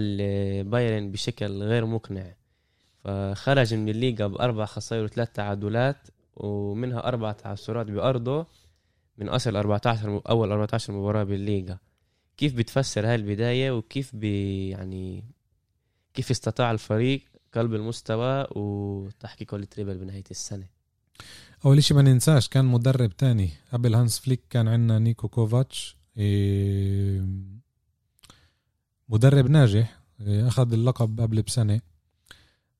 بايرن 0.63 1.11
بشكل 1.11 1.63
غير 1.63 1.85
مقنع. 1.85 2.33
فخرج 3.03 3.73
من 3.73 3.89
الليغا 3.89 4.27
بأربع 4.27 4.65
خسائر 4.65 5.03
وثلاث 5.03 5.31
تعادلات 5.31 5.97
ومنها 6.35 7.07
أربع 7.07 7.31
تعثرات 7.31 7.85
بأرضه 7.85 8.47
من 9.17 9.29
أصل 9.29 9.55
14 9.55 10.21
أول 10.29 10.51
14 10.51 10.93
مباراة 10.93 11.23
بالليغا. 11.23 11.77
كيف 12.37 12.55
بتفسر 12.55 13.07
هاي 13.07 13.15
البداية؟ 13.15 13.71
وكيف 13.71 14.15
بي 14.15 14.69
يعني 14.69 15.23
كيف 16.15 16.31
استطاع 16.31 16.71
الفريق 16.71 17.21
قلب 17.53 17.73
المستوى 17.73 18.47
وتحقيقه 18.51 19.57
لل 19.57 19.67
treble 19.67 19.97
بنهاية 19.97 20.23
السنة. 20.31 20.67
أول 21.65 21.83
شيء 21.83 21.97
ما 21.97 22.03
ننساش 22.03 22.47
كان 22.47 22.65
مدرب 22.65 23.17
تاني. 23.17 23.49
قبل 23.73 23.95
هانس 23.95 24.19
فليك 24.19 24.41
كان 24.49 24.67
عندنا 24.67 24.99
نيكو 24.99 25.27
كوفاتش 25.27 25.97
إيه 26.17 27.25
مدرب 29.09 29.49
ناجح 29.49 29.99
إيه 30.21 30.47
أخذ 30.47 30.73
اللقب 30.73 31.21
قبل 31.21 31.41
بسنة. 31.41 31.81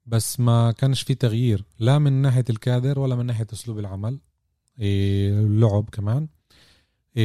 بس 0.05 0.39
ما 0.39 0.71
كانش 0.71 1.01
في 1.01 1.15
تغيير 1.15 1.63
لا 1.79 1.99
من 1.99 2.13
ناحية 2.13 2.45
الكادر 2.49 2.99
ولا 2.99 3.15
من 3.15 3.25
ناحية 3.25 3.47
أسلوب 3.53 3.79
العمل 3.79 4.19
إيه 4.79 5.39
اللعب 5.39 5.89
كمان. 5.89 6.27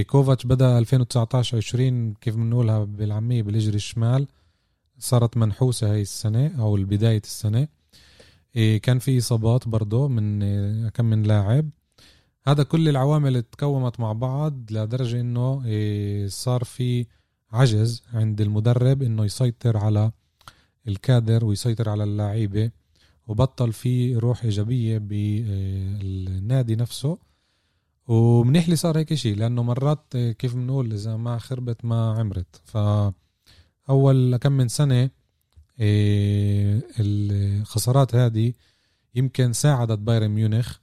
كوفاتش 0.07 0.47
بدأ 0.47 0.79
2019 0.79 1.57
20 1.57 2.15
كيف 2.15 2.37
بنقولها 2.37 2.85
بالعامية 2.85 3.43
بالاجري 3.43 3.77
الشمال. 3.77 4.27
صارت 5.01 5.37
منحوسة 5.37 5.93
هاي 5.93 6.03
السنة 6.03 6.61
أو 6.61 6.77
بدايه 6.77 7.23
السنة. 7.25 7.69
إيه 8.57 8.79
كان 8.81 8.99
في 8.99 9.19
إصابات 9.19 9.69
برضه 9.69 10.09
من 10.09 10.43
إيه 10.43 10.89
كم 10.89 11.05
من 11.05 11.23
لاعب. 11.23 11.71
هذا 12.47 12.63
كل 12.63 12.89
العوامل 12.89 13.43
تكومت 13.43 14.01
مع 14.01 14.13
بعض 14.13 14.73
لدرجة 14.73 15.21
إنه 15.21 15.65
إيه 15.65 16.27
صار 16.27 16.65
في 16.65 17.07
عجز 17.53 18.03
عند 18.15 18.41
المدرب 18.41 19.03
إنه 19.03 19.25
يسيطر 19.25 19.77
على 19.77 20.13
الكادر 20.89 21.45
ويسيطر 21.45 21.89
على 21.89 22.05
اللعيبة 22.05 22.71
وبطل 23.27 23.73
في 23.73 24.17
روح 24.17 24.45
إيجابية 24.45 24.99
بالنادي 24.99 26.77
نفسه. 26.77 27.19
ومنيح 28.09 28.69
لي 28.69 28.77
صار 28.77 28.99
هيك 28.99 29.15
شيء 29.15 29.37
لأنه 29.37 29.63
مرات 29.63 30.17
كيف 30.17 30.55
بنقول 30.55 30.93
إذا 30.93 31.17
ما 31.17 31.39
خربت 31.39 31.85
ما 31.85 32.13
عمرت. 32.19 32.61
ف 32.65 32.79
أول 33.91 34.37
كم 34.37 34.53
من 34.53 34.69
سنة 34.69 35.11
إيه، 35.81 36.83
الخسارات 37.01 38.15
هذه 38.15 38.53
يمكن 39.15 39.53
ساعدت 39.53 39.99
بايرن 39.99 40.29
ميونخ. 40.31 40.77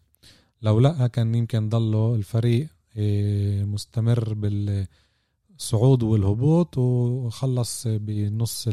لو 0.61 0.79
لا 0.79 1.07
كان 1.07 1.35
يمكن 1.35 1.69
ضله 1.69 2.15
الفريق 2.15 2.67
إيه، 2.97 3.63
مستمر 3.63 4.33
بالصعود 4.33 6.03
والهبوط 6.03 6.77
وخلص 6.77 7.87
بنص 7.87 8.69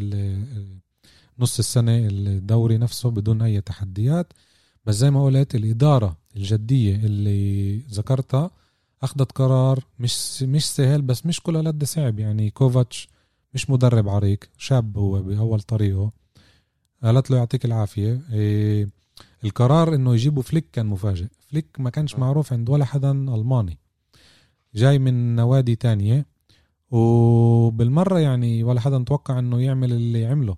نص 1.38 1.58
السنة 1.58 1.96
الدوري 1.96 2.78
نفسه 2.78 3.10
بدون 3.10 3.42
أي 3.42 3.60
تحديات. 3.60 4.32
بس 4.86 4.94
زي 4.94 5.10
ما 5.10 5.24
قلت 5.24 5.54
الإدارة 5.54 6.16
الجدية 6.36 6.96
اللي 6.96 7.76
ذكرتها 7.78 8.50
أخذت 9.02 9.32
قرار 9.32 9.84
مش 9.98 10.42
مش 10.42 10.66
سهل 10.66 11.02
بس 11.02 11.26
مش 11.26 11.40
كل 11.40 11.68
قد 11.68 11.84
صعب. 11.84 12.18
يعني 12.18 12.50
كوفاتش 12.50 13.08
مش 13.54 13.70
مدرب 13.70 14.08
عريق 14.08 14.38
شاب 14.58 14.98
هو 14.98 15.22
بأول 15.22 15.60
طريقه. 15.60 16.12
قالت 17.02 17.30
له 17.30 17.36
يعطيك 17.36 17.64
العافية. 17.64 18.20
إيه 18.32 18.88
القرار 19.44 19.94
إنه 19.94 20.14
يجيبوا 20.14 20.42
فليك 20.42 20.70
كان 20.72 20.86
مفاجئ. 20.86 21.26
فليك 21.48 21.66
ما 21.78 21.90
كانش 21.90 22.14
معروف 22.14 22.52
عند 22.52 22.70
ولا 22.70 22.84
حدا 22.84 23.10
ألماني. 23.10 23.78
جاي 24.74 24.98
من 24.98 25.36
نوادي 25.36 25.76
تانية 25.76 26.26
وبالمرة 26.90 28.18
يعني 28.18 28.64
ولا 28.64 28.80
حدا 28.80 28.98
متوقع 28.98 29.38
إنه 29.38 29.60
يعمل 29.60 29.92
اللي 29.92 30.26
عمله. 30.26 30.56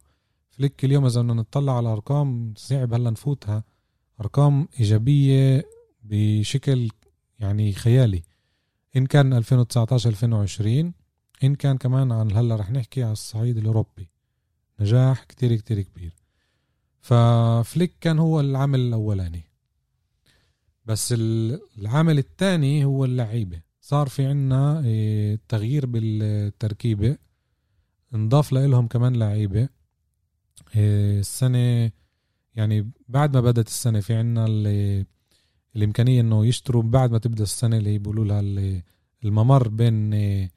فليك 0.51 0.85
اليوم 0.85 1.07
إذا 1.07 1.21
بدنا 1.21 1.35
نطلع 1.35 1.77
على 1.77 1.89
أرقام 1.89 2.55
صعب 2.57 2.95
هلا 2.95 3.11
نفوتها. 3.11 3.65
أرقام 4.21 4.69
إيجابية 4.81 5.65
بشكل 6.03 6.89
يعني 7.39 7.73
خيالي. 7.73 8.23
إن 8.97 9.07
كان 9.07 9.33
2019 9.33 10.11
2020 10.11 10.93
إن 11.45 11.55
كان 11.55 11.79
كمان 11.79 12.13
عن 12.13 12.33
هلأ 12.33 12.57
رح 12.57 12.71
نحكي 12.71 13.03
على 13.03 13.13
الصعيد 13.13 13.57
الأوروبي. 13.57 14.11
نجاح 14.81 15.25
كتير 15.25 15.57
كتير 15.57 15.81
كبير. 15.81 16.15
ففليك 17.01 17.97
كان 18.01 18.19
هو 18.19 18.41
العامل 18.41 18.81
الأولاني. 18.81 19.45
بس 20.85 21.15
العامل 21.79 22.19
الثاني 22.19 22.85
هو 22.85 23.05
اللعيبة. 23.05 23.61
صار 23.81 24.09
في 24.09 24.27
عنا 24.27 24.83
آه، 24.87 25.39
تغيير 25.49 25.87
بالتركيبة. 25.87 27.17
انضاف 28.15 28.53
لهم 28.53 28.87
كمان 28.87 29.17
لعيبة. 29.17 29.69
آه، 30.77 31.19
السنة 31.19 31.91
يعني 32.55 32.91
بعد 33.09 33.37
ما 33.37 33.41
بدت 33.41 33.67
السنة 33.67 34.01
في 34.01 34.15
عنا 34.15 34.47
الإمكانية 35.77 36.21
إنه 36.21 36.47
يشتروا 36.47 36.83
بعد 36.83 37.11
ما 37.11 37.19
تبدأ 37.19 37.43
السنة 37.43 37.77
اللي 37.77 37.99
بيقولوا 37.99 38.25
لها 38.25 38.83
الممر 39.25 39.69
بين 39.69 40.15
آه، 40.15 40.49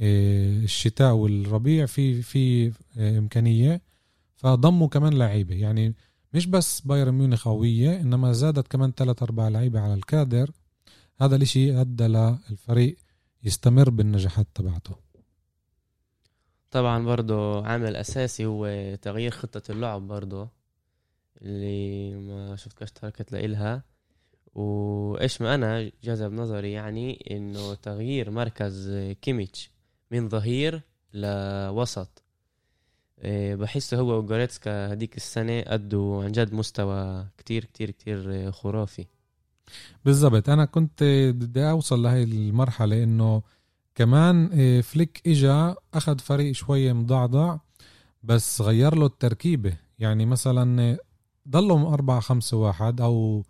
الشتاء 0.00 1.14
والربيع 1.14 1.86
في 1.86 2.22
في 2.22 2.72
إمكانية. 2.98 3.82
فضموا 4.36 4.88
كمان 4.88 5.12
لعيبة. 5.18 5.54
يعني 5.54 5.94
مش 6.34 6.46
بس 6.46 6.80
بايرن 6.80 7.14
ميونخ 7.14 7.48
قوية 7.48 8.00
إنما 8.00 8.32
زادت 8.32 8.68
كمان 8.68 8.92
ثلاث 8.92 9.22
أربع 9.22 9.48
لعيبة 9.48 9.80
على 9.80 9.94
الكادر. 9.94 10.50
هذا 11.20 11.36
الإشي 11.36 11.80
أدى 11.80 12.06
للفريق 12.06 12.96
يستمر 13.44 13.90
بالنجاحات 13.90 14.46
تبعته. 14.54 14.96
طبعا 16.70 17.04
برضه 17.04 17.66
عامل 17.66 17.96
أساسي 17.96 18.44
هو 18.46 18.94
تغيير 19.02 19.30
خطة 19.30 19.72
اللعب 19.72 20.08
برضه 20.08 20.48
اللي 21.42 22.14
ما 22.16 22.56
شفتكاش 22.56 22.92
تطرقت 22.92 23.32
لإلها. 23.32 23.84
وإيش 24.54 25.42
ما 25.42 25.54
أنا 25.54 25.90
جذب 26.04 26.32
نظري 26.32 26.72
يعني 26.72 27.26
إنه 27.30 27.74
تغيير 27.74 28.30
مركز 28.30 28.90
كيميتش. 29.22 29.75
من 30.10 30.28
ظهير 30.28 30.82
لوسط. 31.12 32.22
إيه، 33.24 33.54
بحسه 33.54 33.96
هو 33.98 34.18
وجوريتسكا 34.18 34.92
هديك 34.92 35.16
السنة 35.16 35.64
أدوا 35.66 36.24
عن 36.24 36.32
جد 36.32 36.54
مستوى 36.54 37.26
كتير 37.38 37.64
كتير 37.64 37.90
كتير 37.90 38.52
خرافي. 38.52 39.06
بالضبط. 40.04 40.48
أنا 40.48 40.64
كنت 40.64 41.02
بدي 41.34 41.70
أوصل 41.70 42.02
لهي 42.02 42.22
المرحلة 42.22 43.02
إنه 43.02 43.42
كمان 43.94 44.46
إيه، 44.46 44.80
فليك 44.80 45.22
إجا 45.26 45.74
أخذ 45.94 46.18
فريق 46.18 46.52
شوية 46.52 46.92
مضعضع 46.92 47.58
بس 48.22 48.60
غير 48.60 48.94
له 48.94 49.06
التركيبة. 49.06 49.76
يعني 49.98 50.26
مثلا 50.26 50.96
ضلهم 51.48 51.84
أربعة 51.86 52.20
خمسة 52.20 52.56
واحد 52.56 53.00
أو 53.00 53.44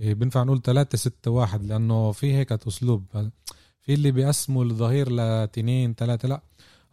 إيه، 0.00 0.14
بنفع 0.14 0.42
نقول 0.42 0.62
ثلاثة 0.62 0.98
ستة 0.98 1.30
واحد 1.30 1.64
لأنه 1.64 2.12
في 2.12 2.34
هيك 2.34 2.52
أسلوب. 2.52 3.30
في 3.88 3.94
اللي 3.94 4.10
بيقسموا 4.10 4.64
الظهير 4.64 5.08
لتنين 5.12 5.94
ثلاثة 5.94 6.28
لا. 6.28 6.42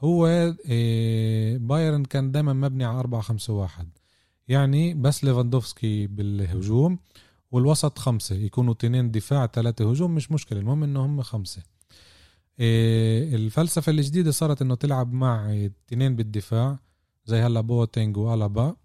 هو 0.01 0.27
آه، 0.69 1.57
بايرن 1.57 2.05
كان 2.05 2.31
دائما 2.31 2.53
مبني 2.53 2.85
على 2.85 2.99
4 2.99 3.21
5 3.21 3.53
1 3.53 3.89
يعني 4.47 4.93
بس 4.93 5.23
ليفاندوفسكي 5.23 6.07
بالهجوم 6.07 6.99
والوسط 7.51 7.99
خمسة 7.99 8.35
يكونوا 8.35 8.73
اثنين 8.73 9.11
دفاع 9.11 9.47
ثلاثة 9.47 9.91
هجوم 9.91 10.15
مش 10.15 10.31
مشكلة. 10.31 10.59
المهم 10.59 10.83
انه 10.83 11.05
هم 11.05 11.21
خمسة. 11.21 11.63
آه، 12.59 13.35
الفلسفة 13.35 13.89
الجديدة 13.89 14.31
صارت 14.31 14.61
إنه 14.61 14.75
تلعب 14.75 15.13
مع 15.13 15.53
اثنين 15.89 16.15
بالدفاع 16.15 16.79
زي 17.25 17.37
هلا 17.37 17.61
بواتينج 17.61 18.17
وألابا 18.17 18.75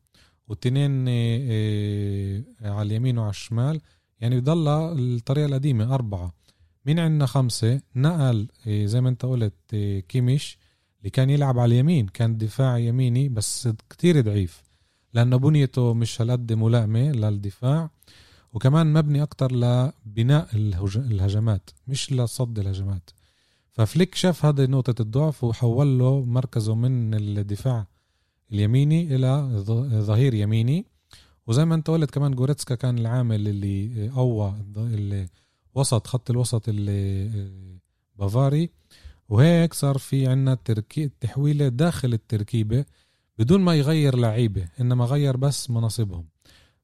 واثنين 0.48 1.04
آه، 1.08 2.42
على 2.60 2.82
اليمين 2.82 3.18
وعلى 3.18 3.30
الشمال. 3.30 3.80
يعني 4.20 4.40
بضل 4.40 4.68
الطريقة 4.98 5.46
القديمة 5.46 5.94
أربعة. 5.94 6.39
مين 6.86 6.98
عندنا 6.98 7.26
خمسة؟ 7.26 7.80
نقل 7.96 8.48
زي 8.66 9.00
ما 9.00 9.08
انت 9.08 9.24
قلت 9.24 9.76
كيميش 10.08 10.58
اللي 10.98 11.10
كان 11.10 11.30
يلعب 11.30 11.58
على 11.58 11.74
اليمين 11.74 12.06
كان 12.06 12.38
دفاع 12.38 12.78
يميني 12.78 13.28
بس 13.28 13.68
كتير 13.90 14.20
ضعيف. 14.20 14.62
لأنه 15.14 15.36
بنيته 15.36 15.94
مش 15.94 16.20
هالقد 16.20 16.52
ملائمة 16.52 17.12
للدفاع 17.12 17.90
وكمان 18.52 18.92
مبني 18.92 19.22
أكتر 19.22 19.52
لبناء 19.52 20.48
الهجمات 20.54 21.70
مش 21.86 22.12
لصد 22.12 22.58
الهجمات. 22.58 23.10
ففليك 23.72 24.14
شاف 24.14 24.44
هذه 24.44 24.66
نقطة 24.66 25.02
الضعف 25.02 25.44
وحول 25.44 25.98
له 25.98 26.24
مركزه 26.24 26.74
من 26.74 27.14
الدفاع 27.14 27.86
اليميني 28.52 29.16
إلى 29.16 29.48
ظهير 30.00 30.34
يميني. 30.34 30.86
وزي 31.46 31.64
ما 31.64 31.74
انت 31.74 31.90
قلت 31.90 32.10
كمان 32.10 32.34
جوريتسكا 32.34 32.74
كان 32.74 32.98
العامل 32.98 33.48
اللي 33.48 34.08
قوى 34.08 34.54
وسط 35.74 36.06
خط 36.06 36.30
الوسط 36.30 36.62
البافاري 36.68 38.70
وهيك 39.28 39.74
صار 39.74 39.98
في 39.98 40.26
عنا 40.26 40.54
تركي 40.54 41.10
تحويلة 41.20 41.68
داخل 41.68 42.12
التركيبة 42.12 42.84
بدون 43.38 43.60
ما 43.60 43.74
يغير 43.74 44.16
لعيبة 44.16 44.68
إنما 44.80 45.04
غير 45.04 45.36
بس 45.36 45.70
مناصبهم. 45.70 46.24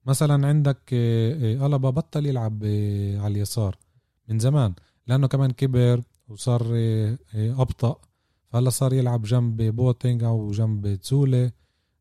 مثلا 0.07 0.49
عندك 0.49 0.79
آه، 0.93 1.63
آه، 1.63 1.67
ألابا 1.67 1.91
بطل 1.91 2.27
يلعب 2.27 2.63
آه، 2.65 3.19
على 3.19 3.35
اليسار 3.35 3.77
من 4.29 4.39
زمان 4.39 4.75
لأنه 5.07 5.27
كمان 5.27 5.51
كبر 5.51 6.03
وصار 6.29 6.67
أبطأ. 7.35 8.01
فهلا 8.49 8.71
صار 8.71 8.93
يلعب 8.93 9.23
جنب 9.23 9.63
بواتينج 9.63 10.25
أو 10.25 10.51
جنب 10.51 10.95
زوله 10.95 11.53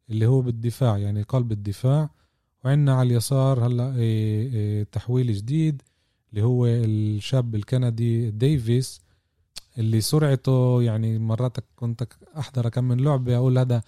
اللي 0.10 0.26
هو 0.26 0.42
بالدفاع 0.42 0.98
يعني 0.98 1.22
قلب 1.22 1.52
الدفاع. 1.52 2.10
وعندنا 2.66 2.96
على 2.96 3.08
اليسار 3.08 3.68
هلا 3.68 4.84
تحويل 4.92 5.34
جديد. 5.34 5.82
اللي 6.36 6.48
هو 6.48 6.66
الشاب 6.66 7.56
الكندي 7.56 8.32
ديفيس 8.32 9.02
اللي 9.78 10.02
سرعته 10.02 10.82
يعني 10.84 11.20
مرات 11.20 11.58
كنت 11.76 12.08
أحضر 12.38 12.70
كم 12.70 12.84
من 12.84 13.04
لعبة 13.04 13.36
أقول 13.36 13.58
هذا 13.58 13.82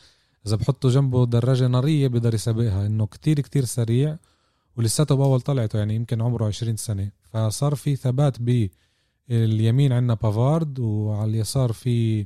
إذا 0.46 0.56
بحطوا 0.56 0.90
جنبه 0.90 1.26
دراجة 1.26 1.68
نارية 1.68 2.08
بقدر 2.08 2.34
يسابقها 2.34 2.86
إنه 2.86 3.06
كتير 3.06 3.40
كتير 3.40 3.66
سريع 3.66 4.18
ولساته 4.78 5.16
بأول 5.16 5.42
طلعته 5.42 5.80
يعني 5.80 5.96
يمكن 5.96 6.22
عمره 6.22 6.46
20 6.46 6.76
سنة. 6.76 7.12
فصار 7.24 7.76
في 7.76 7.96
ثبات 7.96 8.38
باليمين 8.42 9.94
عندنا 9.94 10.14
بافارد 10.14 10.80
وعلى 10.80 11.30
اليسار 11.32 11.72
في 11.72 12.26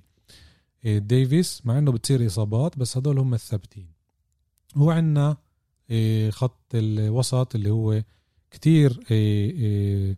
ديفيس 0.86 1.66
مع 1.66 1.78
إنه 1.78 1.92
بتصير 1.92 2.26
إصابات 2.26 2.78
بس 2.78 2.98
هدول 2.98 3.20
هم 3.20 3.34
الثابتين. 3.34 3.88
وعندنا 4.76 5.38
إيه، 5.90 6.30
خط 6.30 6.62
الوسط 6.74 7.56
اللي 7.56 7.70
هو 7.70 8.04
كتير 8.52 9.00
إيه، 9.12 10.18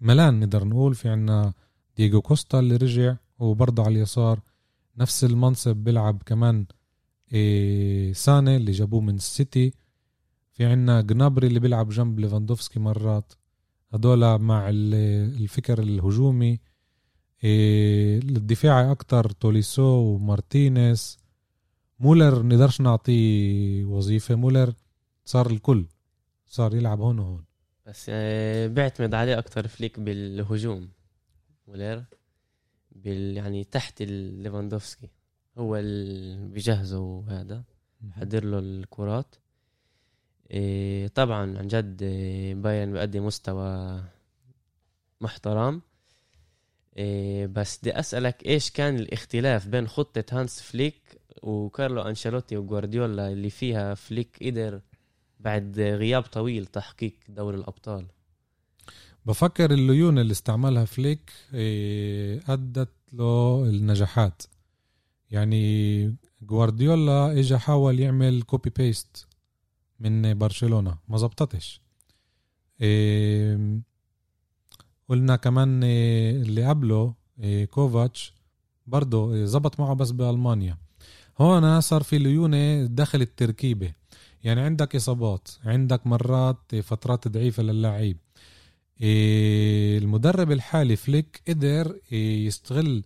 ملان 0.00 0.40
نقدر 0.40 0.64
نقول. 0.64 0.94
في 0.94 1.08
عنا 1.08 1.52
دييغو 1.96 2.20
كوستا 2.20 2.58
اللي 2.58 2.76
رجع 2.76 3.16
وبرضه 3.38 3.82
على 3.84 3.96
اليسار. 3.96 4.40
نفس 4.98 5.24
المنصب 5.24 5.76
بيلعب 5.76 6.22
كمان 6.26 6.66
إيه 7.32 8.12
ساني 8.12 8.56
اللي 8.56 8.72
جابوه 8.72 9.00
من 9.00 9.14
السيتي. 9.14 9.72
في 10.52 10.64
عنا 10.64 11.00
جنابري 11.00 11.46
اللي 11.46 11.60
بيلعب 11.60 11.88
جنب 11.88 12.20
ليفاندوفسكي 12.20 12.80
مرات. 12.80 13.32
هدول 13.92 14.38
مع 14.38 14.68
الفكر 14.70 15.78
الهجومي. 15.78 16.60
إيه 17.44 18.18
الدفاعي 18.18 18.90
أكتر 18.90 19.30
توليسو 19.30 19.82
ومارتينيز. 19.82 21.18
مولر 22.00 22.42
نقدرش 22.42 22.80
نعطيه 22.80 23.84
وظيفة. 23.84 24.34
مولر 24.34 24.74
صار 25.24 25.50
الكل 25.50 25.86
صار 26.46 26.74
يلعب 26.74 27.00
هون 27.00 27.18
وهون. 27.18 27.44
بس 27.86 28.06
آه، 28.10 28.66
بيعتمد 28.66 29.14
عليه 29.14 29.38
أكتر 29.38 29.68
فليك 29.68 30.00
بالهجوم 30.00 30.88
مولر 31.68 32.04
بال 32.92 33.36
يعني 33.36 33.64
تحت 33.64 34.02
ليفاندوفسكي. 34.02 35.08
هو 35.58 35.76
اللي 35.76 36.48
بيجهزه 36.48 36.98
وهذا 36.98 37.64
حضر 38.12 38.44
له 38.44 38.58
الكرات. 38.58 39.36
إيه 40.50 41.08
طبعا 41.08 41.58
عن 41.58 41.66
جد 41.68 42.02
إيه، 42.02 42.54
بايرن 42.54 42.92
بيقدم 42.92 43.26
مستوى 43.26 44.00
محترم. 45.20 45.82
إيه 46.96 47.46
بس 47.46 47.78
بدي 47.78 47.98
أسألك 47.98 48.46
إيش 48.46 48.70
كان 48.70 48.96
الاختلاف 48.96 49.68
بين 49.68 49.88
خطة 49.88 50.24
هانس 50.32 50.62
فليك 50.62 51.20
وكارلو 51.42 52.02
أنشيلوتي 52.02 52.56
وجوارديولا 52.56 53.28
اللي 53.32 53.50
فيها 53.50 53.94
فليك 53.94 54.38
قدر 54.42 54.80
بعد 55.40 55.80
غياب 55.80 56.22
طويل 56.22 56.66
تحقيق 56.66 57.14
دوري 57.28 57.56
الأبطال. 57.56 58.06
بفكر 59.26 59.70
الليونة 59.70 60.18
اللي 60.18 60.32
استعملها 60.32 60.84
فليك 60.84 61.32
إيه، 61.54 62.42
أدت 62.48 62.92
له 63.12 63.64
النجاحات. 63.64 64.42
يعني 65.30 66.14
جوارديولا 66.42 67.32
اجى 67.40 67.58
حاول 67.58 68.00
يعمل 68.00 68.42
copy 68.42 68.70
paste 68.70 69.26
من 70.00 70.38
برشلونة 70.38 70.98
ما 71.08 71.18
زبطتش. 71.18 71.80
إيه، 72.80 73.80
قلنا 75.08 75.36
كمان 75.36 75.84
إيه، 75.84 76.42
اللي 76.42 76.68
قبله 76.68 77.14
كوفاتش 77.70 78.32
برضه 78.86 79.44
زبط 79.44 79.80
معه 79.80 79.94
بس 79.94 80.10
بألمانيا. 80.10 80.78
هون 81.38 81.80
صار 81.80 82.02
في 82.02 82.18
ليونة 82.18 82.86
داخل 82.86 83.22
التركيبة 83.22 83.92
يعني 84.46 84.60
عندك 84.60 84.96
إصابات 84.96 85.48
عندك 85.64 86.06
مرات 86.06 86.74
فترات 86.74 87.28
ضعيفة 87.28 87.62
للاعب. 87.62 88.16
إيه، 89.00 89.98
المدرب 89.98 90.52
الحالي 90.52 90.96
فليك 90.96 91.42
قدر 91.48 92.00
يستغل 92.12 93.04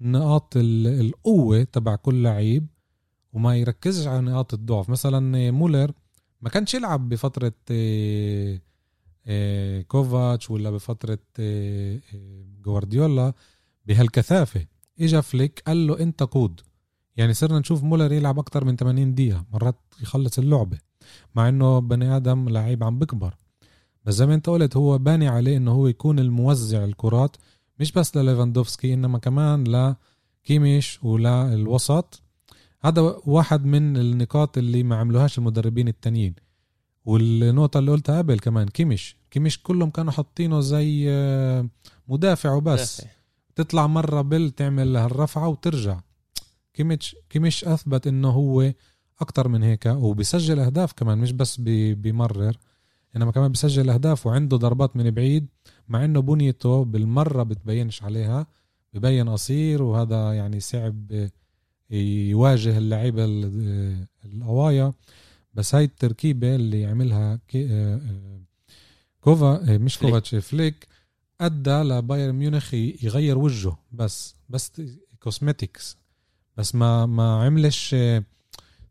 نقاط 0.00 0.52
القوة 0.56 1.62
تبع 1.62 1.96
كل 1.96 2.22
لعيب 2.22 2.66
وما 3.32 3.56
يركزش 3.56 4.06
على 4.06 4.20
نقاط 4.20 4.54
الضعف. 4.54 4.90
مثلا 4.90 5.50
مولر 5.50 5.92
ما 6.40 6.48
كانش 6.48 6.74
يلعب 6.74 7.08
إيه، 7.70 8.62
إيه، 9.26 9.82
كوفاتش 9.82 10.50
ولا 10.50 10.70
بفترة 10.70 11.18
جوارديولا 12.64 13.32
بهالكثافة. 13.86 14.66
إجا 15.00 15.20
فليك 15.20 15.62
قال 15.66 15.86
له 15.86 16.00
أنت 16.00 16.22
قود. 16.22 16.60
يعني 17.16 17.34
صرنا 17.34 17.58
نشوف 17.58 17.82
مولر 17.82 18.12
يلعب 18.12 18.38
أكتر 18.38 18.64
من 18.64 18.76
80 18.76 19.14
دقيقة 19.14 19.44
مرات 19.52 19.76
يخلص 20.02 20.38
اللعبة 20.38 20.78
مع 21.34 21.48
إنه 21.48 21.78
بني 21.78 22.16
آدم 22.16 22.48
لعيب 22.48 22.84
عم 22.84 22.98
بكبر. 22.98 23.34
بس 24.04 24.14
زي 24.14 24.26
ما 24.26 24.34
أنت 24.34 24.48
قلت 24.48 24.76
هو 24.76 24.98
باني 24.98 25.28
عليه 25.28 25.56
إنه 25.56 25.72
هو 25.72 25.86
يكون 25.86 26.18
الموزع 26.18 26.84
الكرات 26.84 27.36
مش 27.80 27.92
بس 27.92 28.16
لليفاندوفسكي 28.16 28.94
إنما 28.94 29.18
كمان 29.18 29.64
لكيميش 30.44 31.04
وللوسط. 31.04 32.22
هذا 32.80 33.00
واحد 33.26 33.64
من 33.64 33.96
النقاط 33.96 34.58
اللي 34.58 34.82
ما 34.82 34.96
عملوهاش 34.96 35.38
المدربين 35.38 35.88
التانيين. 35.88 36.34
والنقطة 37.04 37.78
اللي 37.78 37.90
قلتها 37.90 38.18
قبل 38.18 38.38
كمان 38.38 38.68
كيميش. 38.68 39.16
كيميش 39.30 39.58
كلهم 39.58 39.90
كانوا 39.90 40.12
حاطينه 40.12 40.60
زي 40.60 41.06
آه، 41.10 41.68
مدافع 42.08 42.52
وبس. 42.52 43.00
دافع. 43.00 43.10
تطلع 43.54 43.86
مرة 43.86 44.20
بل 44.20 44.50
تعمل 44.50 44.96
هالرفعة 44.96 45.48
وترجع. 45.48 46.00
كيميش 46.74 47.16
كيميش 47.30 47.64
أثبت 47.64 48.06
إنه 48.06 48.28
هو 48.30 48.72
أكتر 49.20 49.48
من 49.48 49.62
هيك 49.62 49.86
وبيسجل 49.86 50.58
أهداف 50.58 50.92
كمان 50.92 51.18
مش 51.18 51.32
بس 51.32 51.60
بيمرر 51.60 52.56
إنما 53.16 53.32
كمان 53.32 53.52
بسجل 53.52 53.90
أهداف 53.90 54.26
وعنده 54.26 54.56
ضربات 54.56 54.96
من 54.96 55.10
بعيد 55.10 55.46
مع 55.88 56.04
إنه 56.04 56.20
بنيته 56.20 56.84
بالمرة 56.84 57.42
بتبينش 57.42 58.02
عليها 58.02 58.46
ببين 58.94 59.28
قصير 59.28 59.82
وهذا 59.82 60.32
يعني 60.32 60.60
صعب 60.60 61.28
يواجه 61.90 62.78
اللعيبة 62.78 63.24
القوايا. 64.24 64.92
بس 65.54 65.74
هاي 65.74 65.84
التركيبة 65.84 66.54
اللي 66.54 66.86
عملها 66.86 67.40
كوفا 69.20 69.78
مش 69.78 69.98
كوفاتش 69.98 70.34
فليك 70.34 70.86
أدى 71.40 71.70
لبايرن 71.70 72.34
ميونخ 72.34 72.74
يغير 72.74 73.38
وجهه 73.38 73.78
بس 73.92 74.34
بس 74.48 74.82
cosmetics 75.20 75.96
بس 76.60 76.74
ما 76.74 77.06
ما 77.06 77.44
عملش 77.44 77.90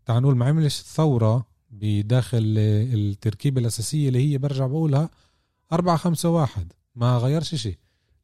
تعال 0.06 0.22
نقول 0.24 0.38
ما 0.38 0.46
عملش 0.46 0.82
ثورة 0.82 1.46
بداخل 1.72 2.56
التركيبة 2.94 3.62
الأساسية 3.62 4.08
اللي 4.08 4.32
هي 4.32 4.38
برجع 4.38 4.68
بقولها 4.68 5.10
أربعة 5.74 5.98
خمسة 5.98 6.30
واحد 6.30 6.74
ما 6.96 7.18
غيرش 7.18 7.56
شيء. 7.56 7.78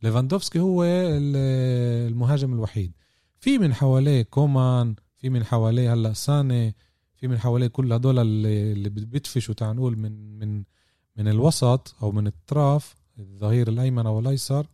ليفاندوفسكي 0.03 0.59
هو 0.59 0.83
المهاجم 0.83 2.53
الوحيد. 2.53 2.91
في 3.39 3.57
من 3.57 3.73
حواليه 3.73 4.21
كومان 4.21 4.95
في 5.17 5.29
من 5.29 5.45
حواليه 5.45 5.93
هلأ 5.93 6.13
ساني 6.13 6.75
في 7.15 7.27
من 7.27 7.39
حواليه 7.39 7.67
كل 7.67 7.93
هدول 7.93 8.19
اللي 8.19 8.89
بيدفشوا 8.89 9.53
تعال 9.53 9.75
نقول 9.75 9.97
من 9.97 10.39
من 10.39 10.63
من 11.17 11.27
الوسط 11.27 11.95
أو 12.03 12.11
من 12.11 12.27
الطراف 12.27 12.95
الظهير 13.19 13.67
الأيمن 13.67 14.05
أو 14.05 14.19
الأيسر. 14.19 14.67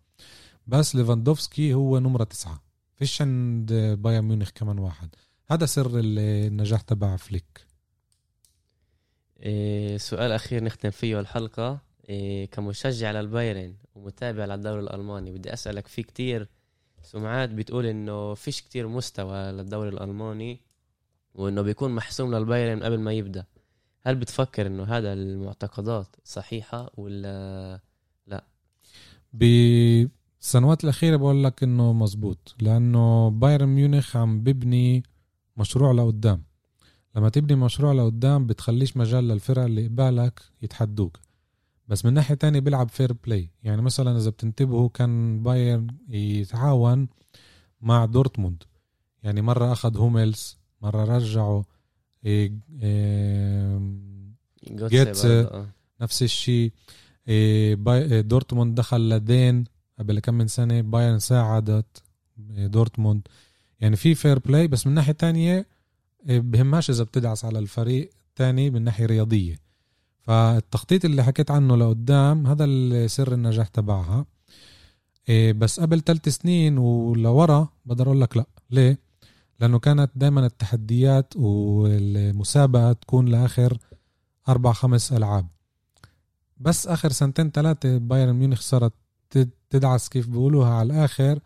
بس 0.67 0.95
ليفاندوفسكي 0.95 1.73
هو 1.73 1.99
نمرة 1.99 2.23
تسعة. 2.23 2.70
فيش 3.01 3.21
عند 3.21 3.73
بايرن 3.73 4.23
ميونخ 4.23 4.49
كمان 4.49 4.79
واحد. 4.79 5.15
هذا 5.51 5.65
سر 5.65 5.91
النجاح 5.99 6.81
تبع 6.81 7.15
فليك. 7.15 7.65
إيه 9.39 9.97
سؤال 9.97 10.31
أخير 10.31 10.63
نختم 10.63 10.89
فيه 10.89 11.19
الحلقة. 11.19 11.81
إيه 12.09 12.45
كمشجع 12.45 13.11
للبايرن 13.11 13.75
ومتابع 13.95 14.45
للدوري 14.45 14.79
الألماني 14.79 15.31
بدي 15.31 15.53
أسألك 15.53 15.87
في 15.87 16.03
كتير 16.03 16.49
سمعات 17.03 17.49
بتقول 17.49 17.85
إنه 17.85 18.33
فيش 18.33 18.61
كتير 18.61 18.87
مستوى 18.87 19.51
للدوري 19.51 19.89
الألماني 19.89 20.61
وإنه 21.33 21.61
بيكون 21.61 21.91
محسوم 21.91 22.35
للبايرن 22.35 22.83
قبل 22.83 22.99
ما 22.99 23.13
يبدأ. 23.13 23.45
هل 24.01 24.15
بتفكر 24.15 24.67
إنه 24.67 24.83
هذا 24.83 25.13
المعتقدات 25.13 26.15
صحيحة 26.23 26.91
ولا 26.97 27.79
لا؟ 28.27 28.43
بالسنوات 30.41 30.83
الأخيرة 30.83 31.15
بقول 31.15 31.43
لك 31.43 31.63
إنه 31.63 31.93
مزبوط 31.93 32.55
لأنه 32.61 33.29
بايرن 33.29 33.69
ميونخ 33.69 34.15
عم 34.15 34.39
ببني 34.43 35.03
مشروع 35.57 35.91
لقدام. 35.91 36.43
لما 37.15 37.29
تبني 37.29 37.55
مشروع 37.55 37.93
لقدام 37.93 38.45
بتخليش 38.45 38.97
مجال 38.97 39.27
للفرق 39.27 39.63
اللي 39.63 39.87
قبالك 39.87 40.41
يتحدوك. 40.61 41.19
بس 41.87 42.05
من 42.05 42.13
ناحية 42.13 42.35
تانية 42.35 42.59
بيلعب 42.59 42.89
fair 42.89 43.13
play 43.13 43.49
يعني 43.63 43.81
مثلا 43.81 44.17
إذا 44.17 44.29
بتنتبهوا 44.29 44.89
كان 44.89 45.43
بايرن 45.43 45.87
يتعاون 46.09 47.07
مع 47.81 48.05
دورتموند. 48.05 48.63
يعني 49.23 49.41
مرة 49.41 49.71
أخذ 49.71 49.97
هوملز 49.97 50.57
مرة 50.81 51.17
رجعه 51.17 51.65
إيه 52.25 52.53
جوتزه. 54.71 55.67
نفس 56.01 56.23
الشيء. 56.23 56.71
إيه 57.27 58.21
دورتموند 58.21 58.75
دخل 58.75 59.09
لدين. 59.09 59.63
قبل 60.01 60.19
كم 60.19 60.33
من 60.33 60.47
سنة 60.47 60.81
بايرن 60.81 61.19
ساعدت 61.19 62.03
دورتموند. 62.47 63.21
يعني 63.79 63.95
في 63.95 64.15
fair 64.15 64.39
play 64.39 64.67
بس 64.67 64.87
من 64.87 64.93
ناحية 64.93 65.13
تانية 65.13 65.67
إيه، 66.29 66.39
بهمهاش 66.39 66.89
إذا 66.89 67.03
بتدعس 67.03 67.45
على 67.45 67.59
الفريق 67.59 68.09
تاني 68.35 68.69
من 68.69 68.81
ناحية 68.81 69.05
رياضية. 69.05 69.55
فالتخطيط 70.21 71.05
اللي 71.05 71.23
حكيت 71.23 71.51
عنه 71.51 71.75
لقدام 71.75 72.47
هذا 72.47 73.07
سر 73.07 73.33
النجاح 73.33 73.67
تبعها. 73.67 74.25
إيه، 75.29 75.53
بس 75.53 75.79
قبل 75.79 76.01
ثلاث 76.01 76.29
سنين 76.29 76.77
ولورا 76.77 77.67
بقدر 77.85 78.05
أقول 78.05 78.21
لك 78.21 78.37
لا. 78.37 78.45
ليه؟ 78.69 78.97
لأنه 79.59 79.79
كانت 79.79 80.11
دائما 80.15 80.45
التحديات 80.45 81.33
والمسابقة 81.35 82.93
تكون 82.93 83.25
لآخر 83.25 83.77
أربع 84.49 84.73
خمس 84.73 85.13
ألعاب. 85.13 85.47
بس 86.57 86.87
آخر 86.87 87.11
سنتين 87.11 87.51
ثلاثة 87.51 87.97
بايرن 87.97 88.33
ميونخ 88.33 88.61
صارت 88.61 88.93
تدعس 89.69 90.09
كيف 90.09 90.27
بيقولوها 90.27 90.69
على 90.69 90.93
الآخر 90.93 91.39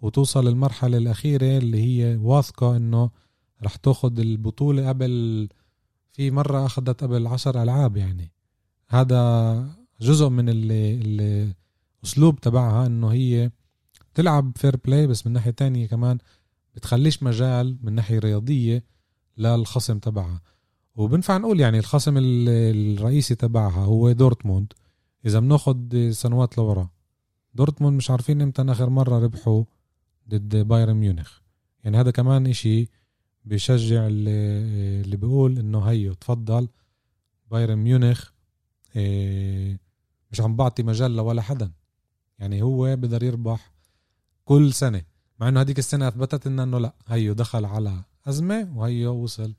وتوصل 0.00 0.48
للمرحلة 0.48 0.98
الأخيرة 0.98 1.58
اللي 1.58 1.82
هي 1.82 2.16
واثقة 2.16 2.76
إنه 2.76 3.10
رح 3.62 3.76
تاخد 3.76 4.18
البطولة 4.18 4.88
قبل 4.88 5.48
في 6.12 6.30
مرة 6.30 6.66
أخذت 6.66 7.04
قبل 7.04 7.26
عشر 7.26 7.62
ألعاب 7.62 7.96
يعني. 7.96 8.32
هذا 8.88 9.66
جزء 10.00 10.28
من 10.28 10.48
اللي 10.48 11.42
الأسلوب 12.02 12.40
تبعها 12.40 12.86
إنه 12.86 13.08
هي 13.08 13.50
تلعب 14.14 14.52
fair 14.56 14.76
play 14.76 15.06
بس 15.06 15.26
من 15.26 15.32
ناحية 15.32 15.50
تانية 15.50 15.86
كمان 15.86 16.18
بتخليش 16.74 17.22
مجال 17.22 17.78
من 17.82 17.92
ناحية 17.92 18.18
رياضية 18.18 18.84
للخصم 19.38 19.98
تبعها. 19.98 20.40
وبنفع 20.96 21.36
نقول 21.36 21.60
يعني 21.60 21.78
الخصم 21.78 22.14
الرئيسي 22.18 23.34
تبعها 23.34 23.84
هو 23.84 24.12
دورتموند. 24.12 24.72
إذا 25.26 25.40
بناخد 25.40 26.10
سنوات 26.12 26.58
لورا 26.58 26.90
دورتموند 27.54 27.96
مش 27.96 28.10
عارفين 28.10 28.42
إمتى 28.42 28.62
آخر 28.62 28.90
مرة 28.90 29.18
ربحوا 29.18 29.64
ضد 30.28 30.56
بايرن 30.56 30.94
ميونخ. 30.94 31.38
يعني 31.84 31.96
هذا 31.96 32.10
كمان 32.10 32.46
إشي 32.46 32.88
بشجع 33.44 34.06
اللي, 34.06 34.30
اللي 35.00 35.16
بيقول 35.16 35.58
إنه 35.58 35.80
هيو 35.80 36.12
تفضل 36.12 36.68
بايرن 37.50 37.78
ميونخ 37.78 38.30
إيه، 38.96 39.80
مش 40.32 40.40
عم 40.40 40.56
بعطي 40.56 40.82
مجال 40.82 41.20
ولا 41.20 41.42
حدا. 41.42 41.70
يعني 42.38 42.62
هو 42.62 42.96
بقدر 42.96 43.22
يربح 43.22 43.72
كل 44.44 44.72
سنة 44.72 45.02
مع 45.40 45.48
إنه 45.48 45.60
هذيك 45.60 45.78
السنة 45.78 46.08
أثبتت 46.08 46.46
إنه 46.46 46.78
لأ 46.78 46.92
هيو 47.08 47.32
دخل 47.32 47.64
على 47.64 48.02
أزمة 48.26 48.72
وهيو 48.76 49.14
وصل. 49.14 49.54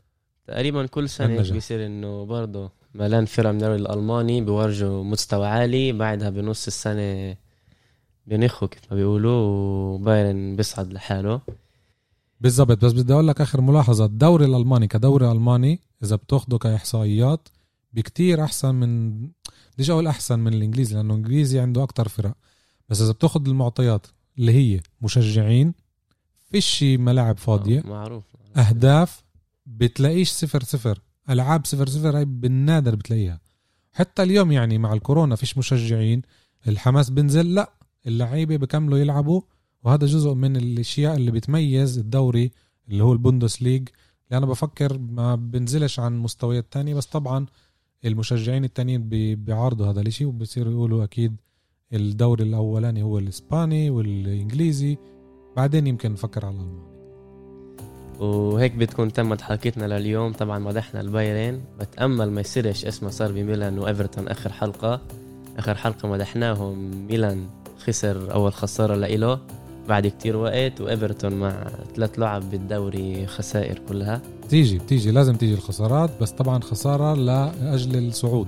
تقريبا 0.47 0.85
كل 0.85 1.09
سنة 1.09 1.51
بيصير 1.51 1.85
إنه 1.85 2.25
برضه 2.25 2.71
ملان 2.95 3.25
فرق 3.25 3.49
من 3.49 3.55
الدوري 3.55 3.75
الألماني 3.75 4.41
بيورجوا 4.41 5.03
مستوى 5.03 5.47
عالي 5.47 5.91
بعدها 5.91 6.29
بنص 6.29 6.67
السنة 6.67 7.35
بينخوا 8.27 8.67
كيف 8.67 8.81
ما 8.91 8.97
بيقولوا 8.97 9.31
وبايرن 9.33 10.55
بيصعد 10.55 10.93
لحاله. 10.93 11.41
بالضبط. 12.41 12.85
بس 12.85 12.93
بدي 12.93 13.13
أقول 13.13 13.27
لك 13.27 13.41
آخر 13.41 13.61
ملاحظة. 13.61 14.05
الدوري 14.05 14.45
الألماني 14.45 14.87
كدوري 14.87 15.31
ألماني 15.31 15.79
إذا 16.03 16.15
بتاخده 16.15 16.57
كإحصائيات 16.57 17.49
بكتير 17.93 18.43
أحسن 18.43 18.75
من 18.75 19.21
بديش 19.73 19.89
أقول 19.89 20.07
أحسن 20.07 20.39
من 20.39 20.53
الإنجليزي 20.53 20.95
لأنه 20.95 21.13
الإنجليزي 21.13 21.59
عنده 21.59 21.83
أكتر 21.83 22.07
فرق. 22.07 22.33
بس 22.89 23.01
إذا 23.01 23.11
بتاخد 23.11 23.47
المعطيات 23.47 24.07
اللي 24.39 24.51
هي 24.51 24.79
مشجعين 25.01 25.73
فيش 26.51 26.83
ملاعب 26.83 27.37
فاضية. 27.37 27.79
آه، 27.79 27.87
معروف. 27.87 28.23
أهداف 28.57 29.23
بتلاقيش 29.65 30.29
صفر 30.29 30.63
صفر. 30.63 30.99
ألعاب 31.29 31.65
صفر 31.65 31.89
صفر 31.89 32.17
هاي 32.17 32.25
بالنادر 32.25 32.95
بتلاقيها. 32.95 33.39
حتى 33.93 34.23
اليوم 34.23 34.51
يعني 34.51 34.77
مع 34.77 34.93
الكورونا 34.93 35.35
فيش 35.35 35.57
مشجعين. 35.57 36.21
الحماس 36.67 37.09
بنزل 37.09 37.53
لا 37.53 37.73
اللعيبة 38.07 38.57
بكملوا 38.57 38.97
يلعبوا 38.99 39.41
وهذا 39.83 40.05
جزء 40.05 40.33
من 40.33 40.55
الأشياء 40.57 41.15
اللي 41.15 41.31
بتميز 41.31 41.97
الدوري 41.97 42.51
اللي 42.89 43.03
هو 43.03 43.13
البوندس 43.13 43.61
ليج. 43.61 43.87
اللي 44.27 44.37
أنا 44.37 44.45
بفكر 44.45 44.97
ما 44.97 45.35
بنزلش 45.35 45.99
عن 45.99 46.19
مستويات 46.19 46.65
تانية 46.71 46.95
بس 46.95 47.05
طبعا 47.05 47.45
المشجعين 48.05 48.63
التانيين 48.63 49.09
بي- 49.09 49.35
بيعارضوا 49.35 49.87
هذا 49.87 50.01
الإشي 50.01 50.25
وبصيروا 50.25 50.71
يقولوا 50.73 51.03
أكيد 51.03 51.35
الدوري 51.93 52.43
الأولاني 52.43 53.03
هو 53.03 53.17
الإسباني 53.19 53.89
والإنجليزي. 53.89 54.97
بعدين 55.57 55.87
يمكن 55.87 56.11
نفكر 56.11 56.45
على 56.45 56.55
الألماني. 56.55 56.91
وهيك 58.19 58.75
بتكون 58.75 59.13
تمت 59.13 59.41
حلقتنا 59.41 59.85
لليوم. 59.99 60.33
طبعا 60.33 60.59
مدحنا 60.59 61.01
البايرن. 61.01 61.61
بتأمل 61.79 62.31
ما 62.31 62.41
يصيرش 62.41 62.85
اسمه 62.85 63.09
صار 63.09 63.31
بميلان 63.31 63.79
وإيفرتون 63.79 64.27
آخر 64.27 64.51
حلقة. 64.51 65.01
آخر 65.57 65.75
حلقة 65.75 66.09
مدحناهم 66.09 67.07
ميلان. 67.07 67.47
خسر 67.87 68.33
أول 68.33 68.53
خسارة 68.53 68.95
لإله 68.95 69.39
بعد 69.89 70.07
كتير 70.07 70.37
وقت 70.37 70.81
وإيفرتون 70.81 71.33
مع 71.33 71.67
ثلاث 71.95 72.19
لعب 72.19 72.49
بالدوري 72.51 73.27
خسائر 73.27 73.79
كلها. 73.89 74.21
تيجي 74.49 74.77
بتيجي 74.77 75.11
لازم 75.11 75.35
تيجي 75.35 75.53
الخسارات 75.53 76.09
بس 76.21 76.31
طبعا 76.31 76.61
خسارة 76.61 77.13
لأجل 77.13 78.07
الصعود. 78.07 78.47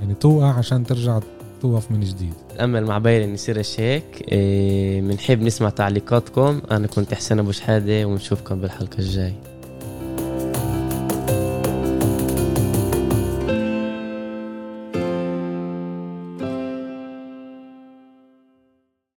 يعني 0.00 0.14
توقع 0.14 0.52
عشان 0.52 0.84
ترجع 0.84 1.20
توقف 1.62 1.90
من 1.90 2.00
جديد. 2.00 2.34
نتأمل 2.54 2.84
مع 2.84 2.98
بايرن 2.98 3.34
يصيرش 3.34 3.80
هيك 3.80 4.24
إيه، 4.32 5.00
بنحب 5.00 5.42
نسمع 5.42 5.70
تعليقاتكم. 5.70 6.60
أنا 6.70 6.86
كنت 6.86 7.14
حسين 7.14 7.38
أبو 7.38 7.52
شحادة 7.52 8.04
ونشوفكم 8.04 8.60
بالحلقة 8.60 8.98
الجاي 8.98 9.34